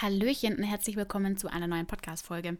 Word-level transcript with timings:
Hallöchen 0.00 0.56
und 0.56 0.62
herzlich 0.62 0.96
willkommen 0.96 1.36
zu 1.36 1.52
einer 1.52 1.66
neuen 1.66 1.86
Podcast-Folge. 1.86 2.56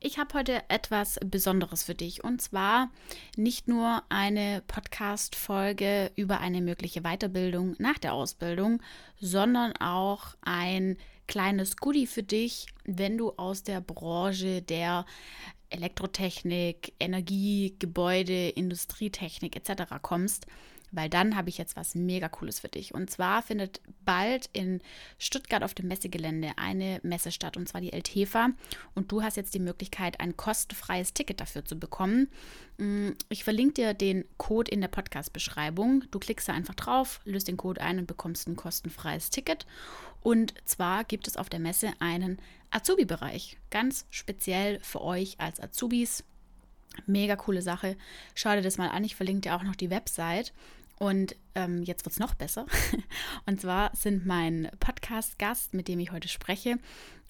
Ich 0.00 0.18
habe 0.18 0.34
heute 0.34 0.68
etwas 0.68 1.18
Besonderes 1.24 1.82
für 1.82 1.94
dich 1.94 2.22
und 2.22 2.42
zwar 2.42 2.90
nicht 3.38 3.68
nur 3.68 4.02
eine 4.10 4.62
Podcast-Folge 4.66 6.12
über 6.14 6.40
eine 6.40 6.60
mögliche 6.60 7.00
Weiterbildung 7.00 7.74
nach 7.78 7.96
der 7.96 8.12
Ausbildung, 8.12 8.82
sondern 9.18 9.72
auch 9.76 10.34
ein 10.42 10.98
kleines 11.26 11.78
Goodie 11.78 12.06
für 12.06 12.22
dich, 12.22 12.66
wenn 12.84 13.16
du 13.16 13.30
aus 13.30 13.62
der 13.62 13.80
Branche 13.80 14.60
der 14.60 15.06
Elektrotechnik, 15.70 16.92
Energie, 17.00 17.76
Gebäude, 17.78 18.50
Industrietechnik 18.50 19.56
etc. 19.56 19.84
kommst 20.02 20.46
weil 20.94 21.08
dann 21.08 21.36
habe 21.36 21.48
ich 21.48 21.58
jetzt 21.58 21.76
was 21.76 21.94
mega 21.94 22.28
cooles 22.28 22.60
für 22.60 22.68
dich. 22.68 22.94
Und 22.94 23.10
zwar 23.10 23.42
findet 23.42 23.80
bald 24.04 24.48
in 24.52 24.80
Stuttgart 25.18 25.62
auf 25.62 25.74
dem 25.74 25.88
Messegelände 25.88 26.52
eine 26.56 27.00
Messe 27.02 27.32
statt, 27.32 27.56
und 27.56 27.68
zwar 27.68 27.80
die 27.80 27.92
LTFA. 27.92 28.50
Und 28.94 29.10
du 29.10 29.22
hast 29.22 29.36
jetzt 29.36 29.54
die 29.54 29.60
Möglichkeit, 29.60 30.20
ein 30.20 30.36
kostenfreies 30.36 31.14
Ticket 31.14 31.40
dafür 31.40 31.64
zu 31.64 31.78
bekommen. 31.78 32.28
Mm, 32.78 33.10
ich 33.28 33.44
verlinke 33.44 33.74
dir 33.74 33.94
den 33.94 34.24
Code 34.36 34.70
in 34.70 34.80
der 34.80 34.88
Podcast-Beschreibung. 34.88 36.04
Du 36.10 36.18
klickst 36.18 36.48
da 36.48 36.52
einfach 36.52 36.74
drauf, 36.74 37.20
löst 37.24 37.48
den 37.48 37.56
Code 37.56 37.80
ein 37.80 37.98
und 37.98 38.06
bekommst 38.06 38.48
ein 38.48 38.56
kostenfreies 38.56 39.30
Ticket. 39.30 39.66
Und 40.22 40.54
zwar 40.64 41.04
gibt 41.04 41.28
es 41.28 41.36
auf 41.36 41.50
der 41.50 41.60
Messe 41.60 41.92
einen 41.98 42.38
Azubi-Bereich, 42.70 43.58
ganz 43.70 44.06
speziell 44.10 44.80
für 44.80 45.02
euch 45.02 45.38
als 45.38 45.60
Azubis. 45.60 46.24
Mega 47.06 47.36
coole 47.36 47.62
Sache. 47.62 47.96
Schau 48.34 48.54
dir 48.54 48.62
das 48.62 48.78
mal 48.78 48.88
an. 48.88 49.04
Ich 49.04 49.16
verlinke 49.16 49.42
dir 49.42 49.56
auch 49.56 49.62
noch 49.62 49.76
die 49.76 49.90
Website. 49.90 50.52
Und 50.98 51.36
ähm, 51.54 51.82
jetzt 51.82 52.04
wird 52.04 52.12
es 52.12 52.20
noch 52.20 52.34
besser. 52.34 52.66
Und 53.46 53.60
zwar 53.60 53.94
sind 53.94 54.26
mein 54.26 54.70
Podcast-Gast, 54.80 55.74
mit 55.74 55.88
dem 55.88 56.00
ich 56.00 56.12
heute 56.12 56.28
spreche, 56.28 56.78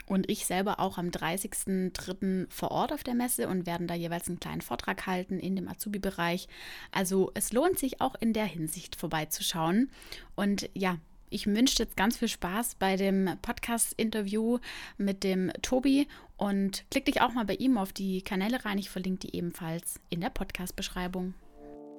und 0.07 0.29
ich 0.31 0.45
selber 0.45 0.81
auch 0.81 0.99
am 0.99 1.09
30.03. 1.09 2.47
vor 2.51 2.71
Ort 2.71 2.93
auf 2.93 3.05
der 3.05 3.15
Messe 3.15 3.49
und 3.49 3.67
werden 3.67 3.87
da 3.87 3.95
jeweils 3.95 4.29
einen 4.29 4.41
kleinen 4.41 4.61
Vortrag 4.61 5.07
halten 5.07 5.39
in 5.39 5.57
dem 5.57 5.69
Azubi-Bereich. 5.69 6.47
Also 6.93 7.31
es 7.35 7.53
lohnt 7.53 7.79
sich 7.79 8.01
auch 8.01 8.15
in 8.21 8.33
der 8.33 8.45
Hinsicht 8.45 8.97
vorbeizuschauen. 8.97 9.91
Und 10.35 10.69
ja, 10.75 10.99
ich 11.31 11.47
wünsche 11.47 11.83
jetzt 11.83 11.97
ganz 11.97 12.19
viel 12.19 12.29
Spaß 12.29 12.77
bei 12.77 12.97
dem 12.97 13.31
Podcast-Interview 13.41 14.59
mit 14.99 15.25
dem 15.25 15.51
Tobi 15.63 16.07
und 16.37 16.85
klick 16.91 17.07
dich 17.07 17.23
auch 17.23 17.33
mal 17.33 17.45
bei 17.45 17.55
ihm 17.55 17.79
auf 17.79 17.93
die 17.93 18.23
Kanäle 18.23 18.65
rein. 18.65 18.79
Ich 18.79 18.91
verlinke 18.91 19.27
die 19.27 19.37
ebenfalls 19.37 20.01
in 20.11 20.21
der 20.21 20.31
Podcast-Beschreibung. 20.31 21.35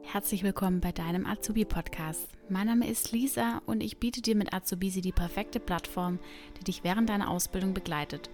Herzlich 0.07 0.43
willkommen 0.43 0.79
bei 0.79 0.91
deinem 0.91 1.25
Azubi-Podcast. 1.25 2.29
Mein 2.47 2.67
Name 2.67 2.87
ist 2.87 3.11
Lisa 3.11 3.61
und 3.65 3.81
ich 3.81 3.97
biete 3.97 4.21
dir 4.21 4.35
mit 4.35 4.53
Azubisi 4.53 5.01
die 5.01 5.11
perfekte 5.11 5.59
Plattform, 5.59 6.19
die 6.57 6.63
dich 6.63 6.83
während 6.83 7.09
deiner 7.09 7.29
Ausbildung 7.29 7.73
begleitet. 7.73 8.29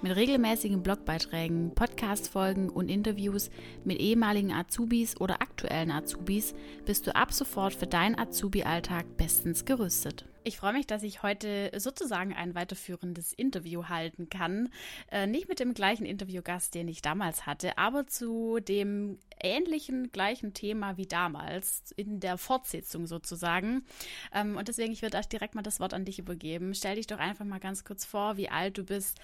Mit 0.00 0.16
regelmäßigen 0.16 0.82
Blogbeiträgen, 0.82 1.74
Podcast-Folgen 1.74 2.70
und 2.70 2.88
Interviews 2.88 3.50
mit 3.84 3.98
ehemaligen 3.98 4.52
Azubis 4.52 5.20
oder 5.20 5.42
aktuellen 5.42 5.90
Azubis 5.90 6.54
bist 6.86 7.06
du 7.06 7.14
ab 7.14 7.32
sofort 7.32 7.74
für 7.74 7.86
deinen 7.86 8.18
Azubi-Alltag 8.18 9.16
bestens 9.18 9.64
gerüstet. 9.64 10.24
Ich 10.46 10.58
freue 10.58 10.74
mich, 10.74 10.86
dass 10.86 11.02
ich 11.02 11.24
heute 11.24 11.72
sozusagen 11.76 12.32
ein 12.32 12.54
weiterführendes 12.54 13.32
Interview 13.32 13.88
halten 13.88 14.28
kann. 14.28 14.68
Äh, 15.10 15.26
nicht 15.26 15.48
mit 15.48 15.58
dem 15.58 15.74
gleichen 15.74 16.06
Interviewgast, 16.06 16.72
den 16.72 16.86
ich 16.86 17.02
damals 17.02 17.46
hatte, 17.46 17.76
aber 17.78 18.06
zu 18.06 18.60
dem 18.60 19.18
ähnlichen, 19.42 20.12
gleichen 20.12 20.54
Thema 20.54 20.96
wie 20.98 21.06
damals, 21.06 21.92
in 21.96 22.20
der 22.20 22.38
Fortsetzung 22.38 23.08
sozusagen. 23.08 23.84
Ähm, 24.32 24.56
und 24.56 24.68
deswegen, 24.68 24.92
ich 24.92 25.02
würde 25.02 25.18
euch 25.18 25.26
direkt 25.26 25.56
mal 25.56 25.62
das 25.62 25.80
Wort 25.80 25.94
an 25.94 26.04
dich 26.04 26.20
übergeben. 26.20 26.74
Stell 26.76 26.94
dich 26.94 27.08
doch 27.08 27.18
einfach 27.18 27.44
mal 27.44 27.58
ganz 27.58 27.82
kurz 27.82 28.04
vor, 28.04 28.36
wie 28.36 28.48
alt 28.48 28.78
du 28.78 28.84
bist, 28.84 29.18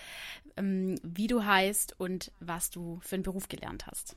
ähm, 0.56 0.96
wie 1.04 1.28
du 1.28 1.44
heißt 1.44 2.00
und 2.00 2.32
was 2.40 2.70
du 2.70 2.98
für 3.00 3.14
einen 3.14 3.22
Beruf 3.22 3.48
gelernt 3.48 3.86
hast. 3.86 4.16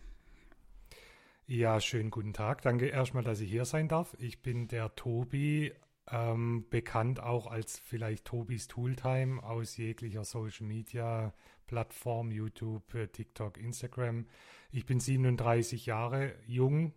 Ja, 1.46 1.80
schönen 1.80 2.10
guten 2.10 2.34
Tag. 2.34 2.64
Danke 2.64 2.88
erstmal, 2.88 3.24
dass 3.24 3.42
ich 3.42 3.52
hier 3.52 3.66
sein 3.66 3.88
darf. 3.88 4.18
Ich 4.18 4.42
bin 4.42 4.68
der 4.68 4.96
Tobi, 4.96 5.72
ähm, 6.12 6.66
bekannt 6.70 7.20
auch 7.20 7.48
als 7.48 7.80
vielleicht 7.80 8.26
Tobis 8.26 8.68
Tooltime 8.68 9.42
aus 9.44 9.78
jeglicher 9.78 10.24
Social 10.24 10.66
Media 10.68 11.34
Plattform, 11.68 12.32
YouTube, 12.32 12.94
äh, 12.94 13.08
TikTok, 13.08 13.58
Instagram. 13.58 14.28
Ich 14.72 14.86
bin 14.86 15.00
37 15.00 15.86
Jahre 15.86 16.36
jung, 16.46 16.94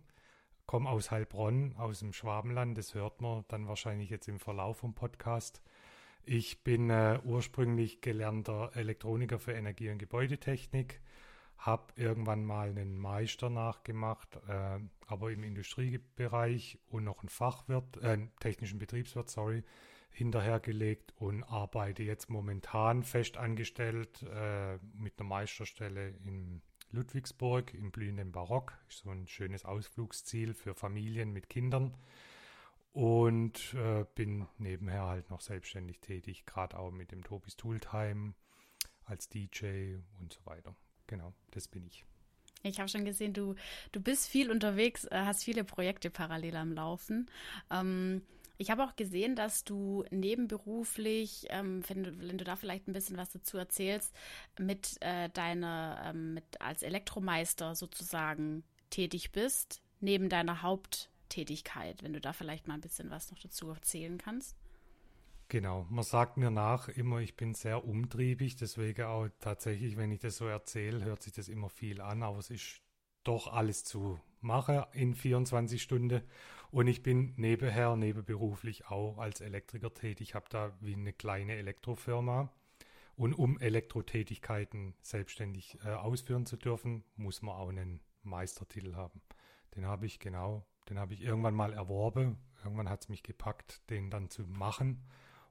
komme 0.65 0.89
aus 0.89 1.11
Heilbronn, 1.11 1.75
aus 1.77 1.99
dem 1.99 2.13
Schwabenland. 2.13 2.77
Das 2.77 2.93
hört 2.93 3.21
man 3.21 3.45
dann 3.47 3.67
wahrscheinlich 3.67 4.09
jetzt 4.09 4.27
im 4.27 4.39
Verlauf 4.39 4.77
vom 4.77 4.93
Podcast. 4.93 5.63
Ich 6.23 6.63
bin 6.63 6.89
äh, 6.91 7.19
ursprünglich 7.23 8.01
gelernter 8.01 8.71
Elektroniker 8.75 9.39
für 9.39 9.53
Energie- 9.53 9.89
und 9.89 9.97
Gebäudetechnik 9.97 11.01
habe 11.59 11.93
irgendwann 11.97 12.45
mal 12.45 12.69
einen 12.69 12.97
Meister 12.97 13.49
nachgemacht, 13.49 14.39
äh, 14.47 14.79
aber 15.07 15.31
im 15.31 15.43
Industriebereich 15.43 16.79
und 16.87 17.03
noch 17.03 17.19
einen 17.19 17.29
Fachwirt, 17.29 17.97
äh, 17.97 18.17
technischen 18.39 18.79
Betriebswirt, 18.79 19.29
sorry, 19.29 19.63
hinterhergelegt 20.11 21.13
und 21.17 21.43
arbeite 21.43 22.03
jetzt 22.03 22.29
momentan 22.29 23.03
fest 23.03 23.37
angestellt 23.37 24.23
äh, 24.23 24.77
mit 24.93 25.19
einer 25.19 25.27
Meisterstelle 25.27 26.09
in 26.25 26.61
Ludwigsburg 26.91 27.73
im 27.73 27.91
blühenden 27.91 28.31
Barock. 28.31 28.73
So 28.87 29.09
ein 29.11 29.27
schönes 29.27 29.65
Ausflugsziel 29.65 30.53
für 30.53 30.73
Familien 30.73 31.31
mit 31.31 31.49
Kindern. 31.49 31.95
Und 32.91 33.75
äh, 33.75 34.03
bin 34.15 34.47
nebenher 34.57 35.05
halt 35.05 35.29
noch 35.29 35.41
selbstständig 35.41 35.99
tätig, 35.99 36.45
gerade 36.47 36.79
auch 36.79 36.89
mit 36.89 37.11
dem 37.11 37.23
Tobis 37.23 37.55
Tooltime 37.55 38.33
als 39.05 39.29
DJ 39.29 39.97
und 40.19 40.33
so 40.33 40.43
weiter 40.45 40.75
genau, 41.09 41.33
das 41.51 41.67
bin 41.67 41.85
ich. 41.85 42.05
Ich 42.63 42.79
habe 42.79 42.89
schon 42.89 43.05
gesehen, 43.05 43.33
du, 43.33 43.55
du 43.91 44.01
bist 44.01 44.27
viel 44.27 44.51
unterwegs, 44.51 45.05
äh, 45.05 45.23
hast 45.25 45.43
viele 45.43 45.63
Projekte 45.63 46.09
parallel 46.09 46.55
am 46.55 46.73
Laufen. 46.73 47.29
Ähm, 47.71 48.21
ich 48.57 48.69
habe 48.69 48.83
auch 48.83 48.95
gesehen, 48.97 49.35
dass 49.35 49.63
du 49.63 50.03
nebenberuflich, 50.11 51.47
ähm, 51.49 51.81
wenn, 51.87 52.03
du, 52.03 52.19
wenn 52.19 52.37
du 52.37 52.43
da 52.43 52.57
vielleicht 52.57 52.87
ein 52.87 52.93
bisschen 52.93 53.15
was 53.15 53.31
dazu 53.31 53.57
erzählst, 53.57 54.13
mit 54.57 54.97
äh, 55.01 55.29
deiner, 55.29 56.01
ähm, 56.05 56.33
mit 56.33 56.61
als 56.61 56.83
Elektromeister 56.83 57.75
sozusagen 57.75 58.63
tätig 58.89 59.31
bist, 59.31 59.81
neben 60.01 60.27
deiner 60.27 60.61
Haupttätigkeit, 60.61 62.03
wenn 62.03 62.13
du 62.13 62.19
da 62.19 62.33
vielleicht 62.33 62.67
mal 62.67 62.73
ein 62.73 62.81
bisschen 62.81 63.09
was 63.09 63.31
noch 63.31 63.39
dazu 63.39 63.69
erzählen 63.69 64.17
kannst. 64.17 64.57
Genau, 65.51 65.87
man 65.89 66.03
sagt 66.03 66.37
mir 66.37 66.51
nach 66.51 66.89
immer, 66.89 67.21
ich 67.21 67.35
bin 67.35 67.55
sehr 67.55 67.83
umtriebig, 67.83 68.55
deswegen 68.55 69.05
auch 69.05 69.27
tatsächlich, 69.39 69.97
wenn 69.97 70.11
ich 70.11 70.19
das 70.19 70.37
so 70.37 70.45
erzähle, 70.45 71.03
hört 71.03 71.23
sich 71.23 71.33
das 71.33 71.49
immer 71.49 71.69
viel 71.69 72.01
an, 72.01 72.21
aber 72.21 72.37
es 72.37 72.51
ist 72.51 72.83
doch 73.23 73.51
alles 73.51 73.83
zu 73.83 74.19
machen 74.41 74.83
in 74.93 75.15
24 75.15 75.81
Stunden 75.81 76.21
und 76.69 76.85
ich 76.85 77.01
bin 77.01 77.33
nebenher, 77.35 77.95
nebenberuflich 77.95 78.85
auch 78.89 79.17
als 79.17 79.41
Elektriker 79.41 79.91
tätig. 79.91 80.29
Ich 80.29 80.35
habe 80.35 80.45
da 80.49 80.71
wie 80.81 80.93
eine 80.93 81.13
kleine 81.13 81.55
Elektrofirma 81.55 82.53
und 83.15 83.33
um 83.33 83.59
Elektrotätigkeiten 83.59 84.93
selbstständig 85.01 85.79
äh, 85.83 85.89
ausführen 85.89 86.45
zu 86.45 86.57
dürfen, 86.57 87.03
muss 87.15 87.41
man 87.41 87.55
auch 87.55 87.69
einen 87.69 88.01
Meistertitel 88.21 88.93
haben. 88.93 89.19
Den 89.75 89.87
habe 89.87 90.05
ich 90.05 90.19
genau, 90.19 90.67
den 90.89 90.99
habe 90.99 91.15
ich 91.15 91.23
irgendwann 91.23 91.55
mal 91.55 91.73
erworben. 91.73 92.37
Irgendwann 92.63 92.89
hat 92.89 93.01
es 93.01 93.09
mich 93.09 93.23
gepackt, 93.23 93.89
den 93.89 94.11
dann 94.11 94.29
zu 94.29 94.43
machen 94.43 95.03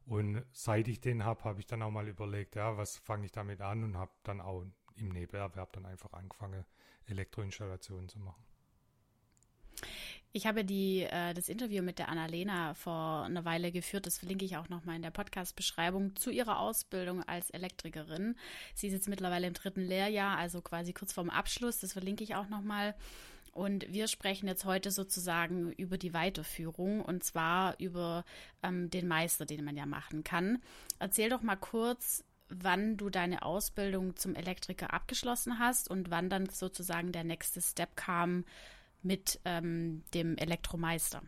und 0.09 0.43
seit 0.53 0.89
ich 0.89 1.01
den 1.01 1.25
habe, 1.25 1.45
habe 1.45 1.61
ich 1.61 1.67
dann 1.67 1.83
auch 1.83 1.91
mal 1.91 2.09
überlegt, 2.09 2.57
ja, 2.57 2.77
was 2.77 2.97
fange 2.97 3.27
ich 3.27 3.33
damit 3.33 3.61
an 3.61 3.85
und 3.85 3.99
habe 3.99 4.11
dann 4.23 4.41
auch 4.41 4.65
im 4.97 5.09
Nebenerwerb 5.11 5.73
dann 5.75 5.85
einfach 5.85 6.13
angefangen, 6.13 6.65
Elektroinstallationen 7.07 8.09
zu 8.09 8.19
machen. 8.19 8.43
Ich 10.33 10.47
habe 10.47 10.65
die, 10.65 11.03
äh, 11.03 11.35
das 11.35 11.49
Interview 11.49 11.83
mit 11.83 11.99
der 11.99 12.09
Annalena 12.09 12.75
vor 12.75 13.25
einer 13.25 13.45
Weile 13.45 13.71
geführt. 13.71 14.07
Das 14.07 14.19
verlinke 14.19 14.45
ich 14.45 14.57
auch 14.57 14.69
nochmal 14.69 14.97
in 14.97 15.03
der 15.03 15.11
Podcast-Beschreibung 15.11 16.17
zu 16.17 16.31
ihrer 16.31 16.59
Ausbildung 16.59 17.23
als 17.25 17.51
Elektrikerin. 17.51 18.37
Sie 18.75 18.89
ist 18.89 18.93
jetzt 18.95 19.09
mittlerweile 19.09 19.47
im 19.47 19.55
dritten 19.55 19.81
Lehrjahr, 19.81 20.37
also 20.37 20.61
quasi 20.61 20.93
kurz 20.93 21.13
vorm 21.13 21.31
Abschluss. 21.31 21.81
Das 21.81 21.93
verlinke 21.93 22.25
ich 22.25 22.35
auch 22.35 22.49
nochmal. 22.49 22.95
Und 23.59 23.93
wir 23.93 24.07
sprechen 24.07 24.47
jetzt 24.47 24.65
heute 24.65 24.93
sozusagen 24.93 25.73
über 25.73 25.99
die 25.99 26.15
Weiterführung 26.15 27.01
und 27.01 27.25
zwar 27.25 27.75
über 27.81 28.25
ähm, 28.63 28.89
den 28.89 29.09
Meister, 29.09 29.47
den 29.47 29.65
man 29.65 29.77
ja 29.77 29.85
machen 29.85 30.23
kann. 30.23 30.63
Erzähl 31.01 31.29
doch 31.29 31.43
mal 31.43 31.57
kurz, 31.57 32.23
wann 32.49 32.97
du 32.97 33.11
deine 33.11 33.43
Ausbildung 33.43 34.15
zum 34.15 34.37
Elektriker 34.37 34.95
abgeschlossen 34.95 35.59
hast 35.59 35.91
und 35.91 36.09
wann 36.09 36.31
dann 36.31 36.49
sozusagen 36.49 37.11
der 37.11 37.25
nächste 37.25 37.61
Step 37.61 37.97
kam 37.97 38.45
mit 39.03 39.41
ähm, 39.45 40.05
dem 40.15 40.37
Elektromeister. 40.37 41.21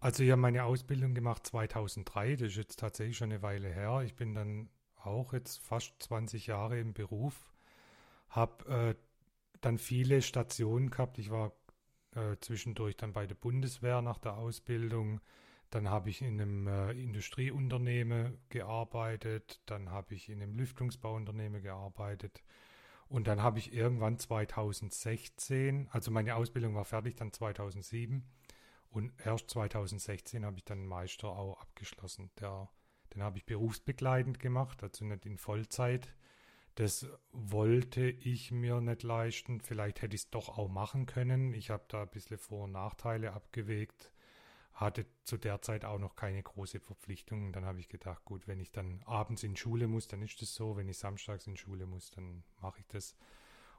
Also 0.00 0.22
ich 0.22 0.30
habe 0.30 0.42
meine 0.42 0.64
Ausbildung 0.64 1.14
gemacht 1.14 1.46
2003, 1.46 2.36
das 2.36 2.48
ist 2.48 2.56
jetzt 2.56 2.78
tatsächlich 2.78 3.16
schon 3.16 3.32
eine 3.32 3.40
Weile 3.40 3.68
her. 3.68 4.02
Ich 4.04 4.14
bin 4.14 4.34
dann 4.34 4.68
auch 4.96 5.32
jetzt 5.32 5.60
fast 5.60 5.94
20 6.02 6.46
Jahre 6.46 6.78
im 6.78 6.92
Beruf, 6.92 7.54
habe 8.28 8.96
äh, 8.98 9.05
dann 9.60 9.78
viele 9.78 10.22
Stationen 10.22 10.90
gehabt. 10.90 11.18
Ich 11.18 11.30
war 11.30 11.52
äh, 12.14 12.36
zwischendurch 12.40 12.96
dann 12.96 13.12
bei 13.12 13.26
der 13.26 13.34
Bundeswehr 13.34 14.02
nach 14.02 14.18
der 14.18 14.36
Ausbildung. 14.36 15.20
dann 15.70 15.90
habe 15.90 16.10
ich 16.10 16.22
in 16.22 16.40
einem 16.40 16.68
äh, 16.68 16.92
Industrieunternehmen 16.92 18.38
gearbeitet, 18.48 19.60
dann 19.66 19.90
habe 19.90 20.14
ich 20.14 20.28
in 20.28 20.40
einem 20.40 20.54
Lüftungsbauunternehmen 20.54 21.60
gearbeitet 21.62 22.42
und 23.08 23.28
dann 23.28 23.42
habe 23.42 23.58
ich 23.58 23.72
irgendwann 23.72 24.18
2016, 24.18 25.88
also 25.90 26.10
meine 26.10 26.34
Ausbildung 26.34 26.74
war 26.74 26.84
fertig 26.84 27.16
dann 27.16 27.32
2007 27.32 28.24
und 28.90 29.12
erst 29.24 29.50
2016 29.50 30.44
habe 30.44 30.58
ich 30.58 30.64
dann 30.64 30.78
einen 30.78 30.88
Meister 30.88 31.28
auch 31.28 31.60
abgeschlossen. 31.60 32.30
Der, 32.40 32.68
den 33.14 33.22
habe 33.22 33.38
ich 33.38 33.46
berufsbegleitend 33.46 34.38
gemacht, 34.40 34.82
also 34.82 35.04
nicht 35.04 35.26
in 35.26 35.38
Vollzeit. 35.38 36.08
Das 36.76 37.06
wollte 37.32 38.08
ich 38.08 38.52
mir 38.52 38.80
nicht 38.80 39.02
leisten. 39.02 39.60
Vielleicht 39.60 40.02
hätte 40.02 40.14
ich 40.14 40.22
es 40.22 40.30
doch 40.30 40.56
auch 40.56 40.68
machen 40.68 41.06
können. 41.06 41.52
Ich 41.52 41.70
habe 41.70 41.84
da 41.88 42.02
ein 42.02 42.10
bisschen 42.10 42.38
Vor- 42.38 42.64
und 42.64 42.72
Nachteile 42.72 43.32
abgewegt 43.32 44.12
hatte 44.76 45.06
zu 45.24 45.38
der 45.38 45.62
Zeit 45.62 45.86
auch 45.86 45.98
noch 45.98 46.16
keine 46.16 46.42
große 46.42 46.80
Verpflichtung. 46.80 47.50
Dann 47.52 47.64
habe 47.64 47.80
ich 47.80 47.88
gedacht, 47.88 48.24
gut, 48.26 48.46
wenn 48.46 48.60
ich 48.60 48.72
dann 48.72 49.02
abends 49.06 49.42
in 49.42 49.56
Schule 49.56 49.88
muss, 49.88 50.06
dann 50.06 50.20
ist 50.20 50.42
das 50.42 50.54
so. 50.54 50.76
Wenn 50.76 50.88
ich 50.88 50.98
samstags 50.98 51.46
in 51.46 51.56
Schule 51.56 51.86
muss, 51.86 52.10
dann 52.10 52.44
mache 52.60 52.80
ich 52.80 52.86
das. 52.88 53.16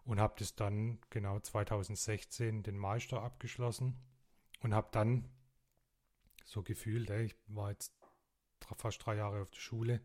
Und 0.06 0.20
habe 0.20 0.34
das 0.40 0.56
dann 0.56 1.00
genau 1.12 1.40
2016 1.40 2.64
den 2.64 2.78
Meister 2.78 3.22
abgeschlossen 3.22 3.96
und 4.62 4.74
habe 4.74 4.88
dann 4.92 5.30
so 6.46 6.64
gefühlt, 6.64 7.12
ich 7.12 7.36
war 7.48 7.70
jetzt 7.70 7.94
fast 8.78 9.06
drei 9.06 9.18
Jahre 9.18 9.42
auf 9.42 9.52
der 9.52 9.60
Schule, 9.60 10.02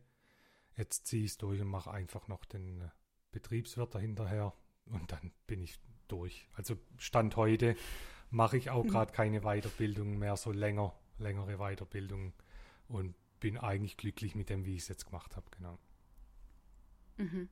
jetzt 0.83 1.07
ziehe 1.07 1.25
ich 1.25 1.33
es 1.33 1.39
durch 1.39 1.61
und 1.61 1.69
mache 1.69 1.91
einfach 1.91 2.29
noch 2.29 2.45
den 2.45 2.81
äh, 2.81 2.89
Betriebswirt 3.31 3.95
dahinterher 3.95 4.53
und 4.87 5.13
dann 5.13 5.33
bin 5.47 5.63
ich 5.63 5.81
durch. 6.09 6.49
Also 6.55 6.77
Stand 6.99 7.37
heute 7.37 7.77
mache 8.31 8.57
ich 8.57 8.71
auch 8.71 8.85
mhm. 8.85 8.89
gerade 8.89 9.13
keine 9.13 9.41
Weiterbildung 9.43 10.19
mehr, 10.19 10.37
so 10.37 10.53
länger, 10.53 10.95
längere 11.19 11.59
Weiterbildung 11.59 12.33
und 12.89 13.15
bin 13.41 13.59
eigentlich 13.59 13.97
glücklich 13.97 14.35
mit 14.35 14.51
dem, 14.51 14.65
wie 14.65 14.75
ich 14.75 14.83
es 14.83 14.89
jetzt 14.89 15.07
gemacht 15.07 15.37
habe, 15.37 15.47
genau. 15.51 15.79
Mhm. 17.17 17.49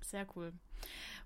Sehr 0.00 0.26
cool. 0.36 0.52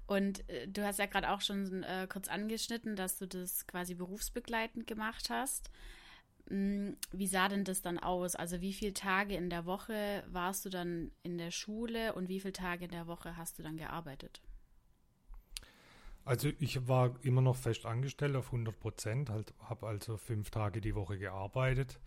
Und 0.06 0.48
äh, 0.48 0.66
du 0.66 0.84
hast 0.84 0.98
ja 0.98 1.06
gerade 1.06 1.30
auch 1.30 1.40
schon 1.40 1.82
äh, 1.82 2.06
kurz 2.10 2.28
angeschnitten, 2.28 2.96
dass 2.96 3.18
du 3.18 3.26
das 3.26 3.66
quasi 3.66 3.94
berufsbegleitend 3.94 4.86
gemacht 4.86 5.30
hast. 5.30 5.70
Hm, 6.48 6.96
wie 7.12 7.26
sah 7.26 7.48
denn 7.48 7.64
das 7.64 7.82
dann 7.82 7.98
aus? 7.98 8.34
Also 8.34 8.60
wie 8.60 8.72
viele 8.72 8.94
Tage 8.94 9.36
in 9.36 9.50
der 9.50 9.66
Woche 9.66 10.24
warst 10.28 10.64
du 10.64 10.70
dann 10.70 11.12
in 11.22 11.38
der 11.38 11.50
Schule 11.50 12.14
und 12.14 12.28
wie 12.28 12.40
viele 12.40 12.52
Tage 12.52 12.84
in 12.84 12.90
der 12.90 13.06
Woche 13.06 13.36
hast 13.36 13.58
du 13.58 13.62
dann 13.62 13.76
gearbeitet? 13.76 14.42
Also 16.24 16.50
ich 16.60 16.86
war 16.86 17.16
immer 17.22 17.40
noch 17.40 17.56
fest 17.56 17.84
angestellt 17.84 18.36
auf 18.36 18.46
100 18.46 18.78
Prozent, 18.78 19.30
halt, 19.30 19.54
habe 19.58 19.88
also 19.88 20.16
fünf 20.16 20.50
Tage 20.50 20.80
die 20.80 20.94
Woche 20.94 21.18
gearbeitet. 21.18 21.98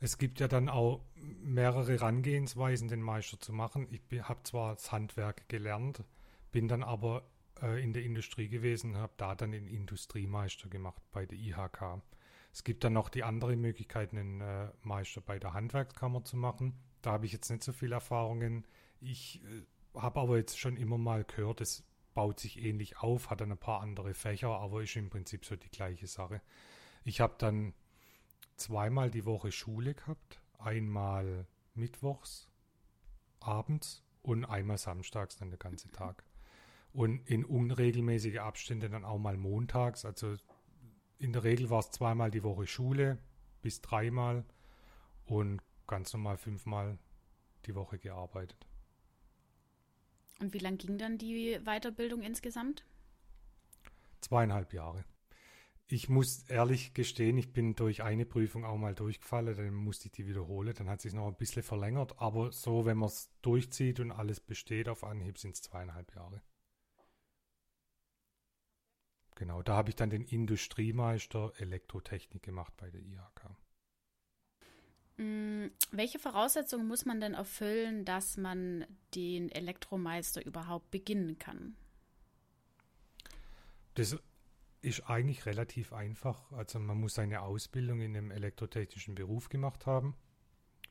Es 0.00 0.18
gibt 0.18 0.38
ja 0.40 0.48
dann 0.48 0.68
auch 0.68 1.00
mehrere 1.16 1.92
Herangehensweisen, 1.92 2.88
den 2.88 3.00
Meister 3.00 3.40
zu 3.40 3.52
machen. 3.52 3.88
Ich 3.90 4.02
habe 4.22 4.42
zwar 4.42 4.74
das 4.74 4.92
Handwerk 4.92 5.48
gelernt, 5.48 6.04
bin 6.52 6.68
dann 6.68 6.82
aber 6.82 7.22
äh, 7.62 7.82
in 7.82 7.94
der 7.94 8.02
Industrie 8.02 8.48
gewesen, 8.48 8.98
habe 8.98 9.14
da 9.16 9.34
dann 9.34 9.52
den 9.52 9.66
Industriemeister 9.66 10.68
gemacht 10.68 11.02
bei 11.10 11.24
der 11.24 11.38
IHK. 11.38 12.02
Es 12.54 12.62
gibt 12.62 12.84
dann 12.84 12.92
noch 12.92 13.08
die 13.08 13.24
andere 13.24 13.56
Möglichkeit, 13.56 14.12
einen 14.12 14.40
äh, 14.40 14.70
Meister 14.82 15.20
bei 15.20 15.40
der 15.40 15.54
Handwerkskammer 15.54 16.22
zu 16.22 16.36
machen. 16.36 16.78
Da 17.02 17.10
habe 17.10 17.26
ich 17.26 17.32
jetzt 17.32 17.50
nicht 17.50 17.64
so 17.64 17.72
viel 17.72 17.90
Erfahrungen. 17.90 18.64
Ich 19.00 19.42
äh, 19.42 19.98
habe 19.98 20.20
aber 20.20 20.36
jetzt 20.36 20.56
schon 20.56 20.76
immer 20.76 20.96
mal 20.96 21.24
gehört, 21.24 21.60
es 21.60 21.84
baut 22.14 22.38
sich 22.38 22.62
ähnlich 22.64 22.98
auf, 22.98 23.28
hat 23.28 23.40
dann 23.40 23.50
ein 23.50 23.58
paar 23.58 23.80
andere 23.80 24.14
Fächer, 24.14 24.50
aber 24.50 24.84
ist 24.84 24.94
im 24.94 25.10
Prinzip 25.10 25.44
so 25.44 25.56
die 25.56 25.68
gleiche 25.68 26.06
Sache. 26.06 26.40
Ich 27.02 27.20
habe 27.20 27.34
dann 27.38 27.74
zweimal 28.54 29.10
die 29.10 29.26
Woche 29.26 29.50
Schule 29.50 29.94
gehabt, 29.94 30.40
einmal 30.60 31.48
mittwochs, 31.74 32.48
abends 33.40 34.04
und 34.22 34.44
einmal 34.44 34.78
samstags 34.78 35.36
dann 35.36 35.50
der 35.50 35.58
ganze 35.58 35.90
Tag. 35.90 36.22
Und 36.92 37.28
in 37.28 37.44
unregelmäßige 37.44 38.38
Abstände 38.38 38.88
dann 38.88 39.04
auch 39.04 39.18
mal 39.18 39.36
montags. 39.36 40.04
Also 40.04 40.36
in 41.24 41.32
der 41.32 41.42
Regel 41.42 41.70
war 41.70 41.80
es 41.80 41.90
zweimal 41.90 42.30
die 42.30 42.44
Woche 42.44 42.66
Schule 42.66 43.18
bis 43.62 43.80
dreimal 43.80 44.44
und 45.24 45.60
ganz 45.86 46.12
normal 46.12 46.36
fünfmal 46.36 46.98
die 47.64 47.74
Woche 47.74 47.98
gearbeitet. 47.98 48.66
Und 50.38 50.52
wie 50.52 50.58
lang 50.58 50.76
ging 50.76 50.98
dann 50.98 51.16
die 51.16 51.58
Weiterbildung 51.64 52.22
insgesamt? 52.22 52.84
Zweieinhalb 54.20 54.74
Jahre. 54.74 55.04
Ich 55.86 56.08
muss 56.08 56.44
ehrlich 56.44 56.92
gestehen, 56.92 57.38
ich 57.38 57.52
bin 57.52 57.74
durch 57.74 58.02
eine 58.02 58.26
Prüfung 58.26 58.64
auch 58.64 58.76
mal 58.76 58.94
durchgefallen, 58.94 59.56
dann 59.56 59.74
musste 59.74 60.06
ich 60.06 60.12
die 60.12 60.26
wiederholen, 60.26 60.74
dann 60.76 60.88
hat 60.88 61.00
sich 61.00 61.14
noch 61.14 61.28
ein 61.28 61.36
bisschen 61.36 61.62
verlängert, 61.62 62.18
aber 62.18 62.52
so, 62.52 62.84
wenn 62.84 62.98
man 62.98 63.08
es 63.08 63.30
durchzieht 63.42 64.00
und 64.00 64.10
alles 64.10 64.40
besteht 64.40 64.88
auf 64.88 65.04
Anhieb, 65.04 65.38
sind 65.38 65.54
es 65.54 65.62
zweieinhalb 65.62 66.14
Jahre. 66.14 66.42
Genau, 69.36 69.62
da 69.62 69.74
habe 69.74 69.90
ich 69.90 69.96
dann 69.96 70.10
den 70.10 70.24
Industriemeister 70.24 71.52
Elektrotechnik 71.58 72.42
gemacht 72.42 72.72
bei 72.76 72.90
der 72.90 73.00
IHK. 73.00 73.56
Mm, 75.16 75.66
welche 75.92 76.18
Voraussetzungen 76.18 76.86
muss 76.86 77.04
man 77.04 77.20
denn 77.20 77.34
erfüllen, 77.34 78.04
dass 78.04 78.36
man 78.36 78.84
den 79.14 79.50
Elektromeister 79.50 80.44
überhaupt 80.44 80.90
beginnen 80.90 81.38
kann? 81.38 81.76
Das 83.94 84.16
ist 84.82 85.08
eigentlich 85.08 85.46
relativ 85.46 85.92
einfach. 85.92 86.50
Also 86.52 86.78
man 86.78 86.98
muss 86.98 87.14
seine 87.14 87.42
Ausbildung 87.42 88.00
in 88.00 88.16
einem 88.16 88.30
elektrotechnischen 88.30 89.14
Beruf 89.14 89.48
gemacht 89.48 89.86
haben. 89.86 90.16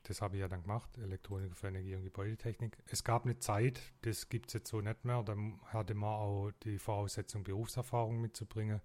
Das 0.04 0.20
habe 0.20 0.36
ich 0.36 0.40
ja 0.40 0.48
dann 0.48 0.62
gemacht, 0.62 0.98
Elektronik 0.98 1.56
für 1.56 1.68
Energie 1.68 1.94
und 1.94 2.04
Gebäudetechnik. 2.04 2.76
Es 2.86 3.04
gab 3.04 3.24
eine 3.24 3.38
Zeit, 3.38 3.80
das 4.02 4.28
gibt 4.28 4.48
es 4.48 4.52
jetzt 4.52 4.68
so 4.68 4.82
nicht 4.82 5.04
mehr, 5.04 5.22
da 5.22 5.34
hatte 5.66 5.94
man 5.94 6.10
auch 6.10 6.50
die 6.62 6.78
Voraussetzung, 6.78 7.42
Berufserfahrung 7.42 8.20
mitzubringen. 8.20 8.82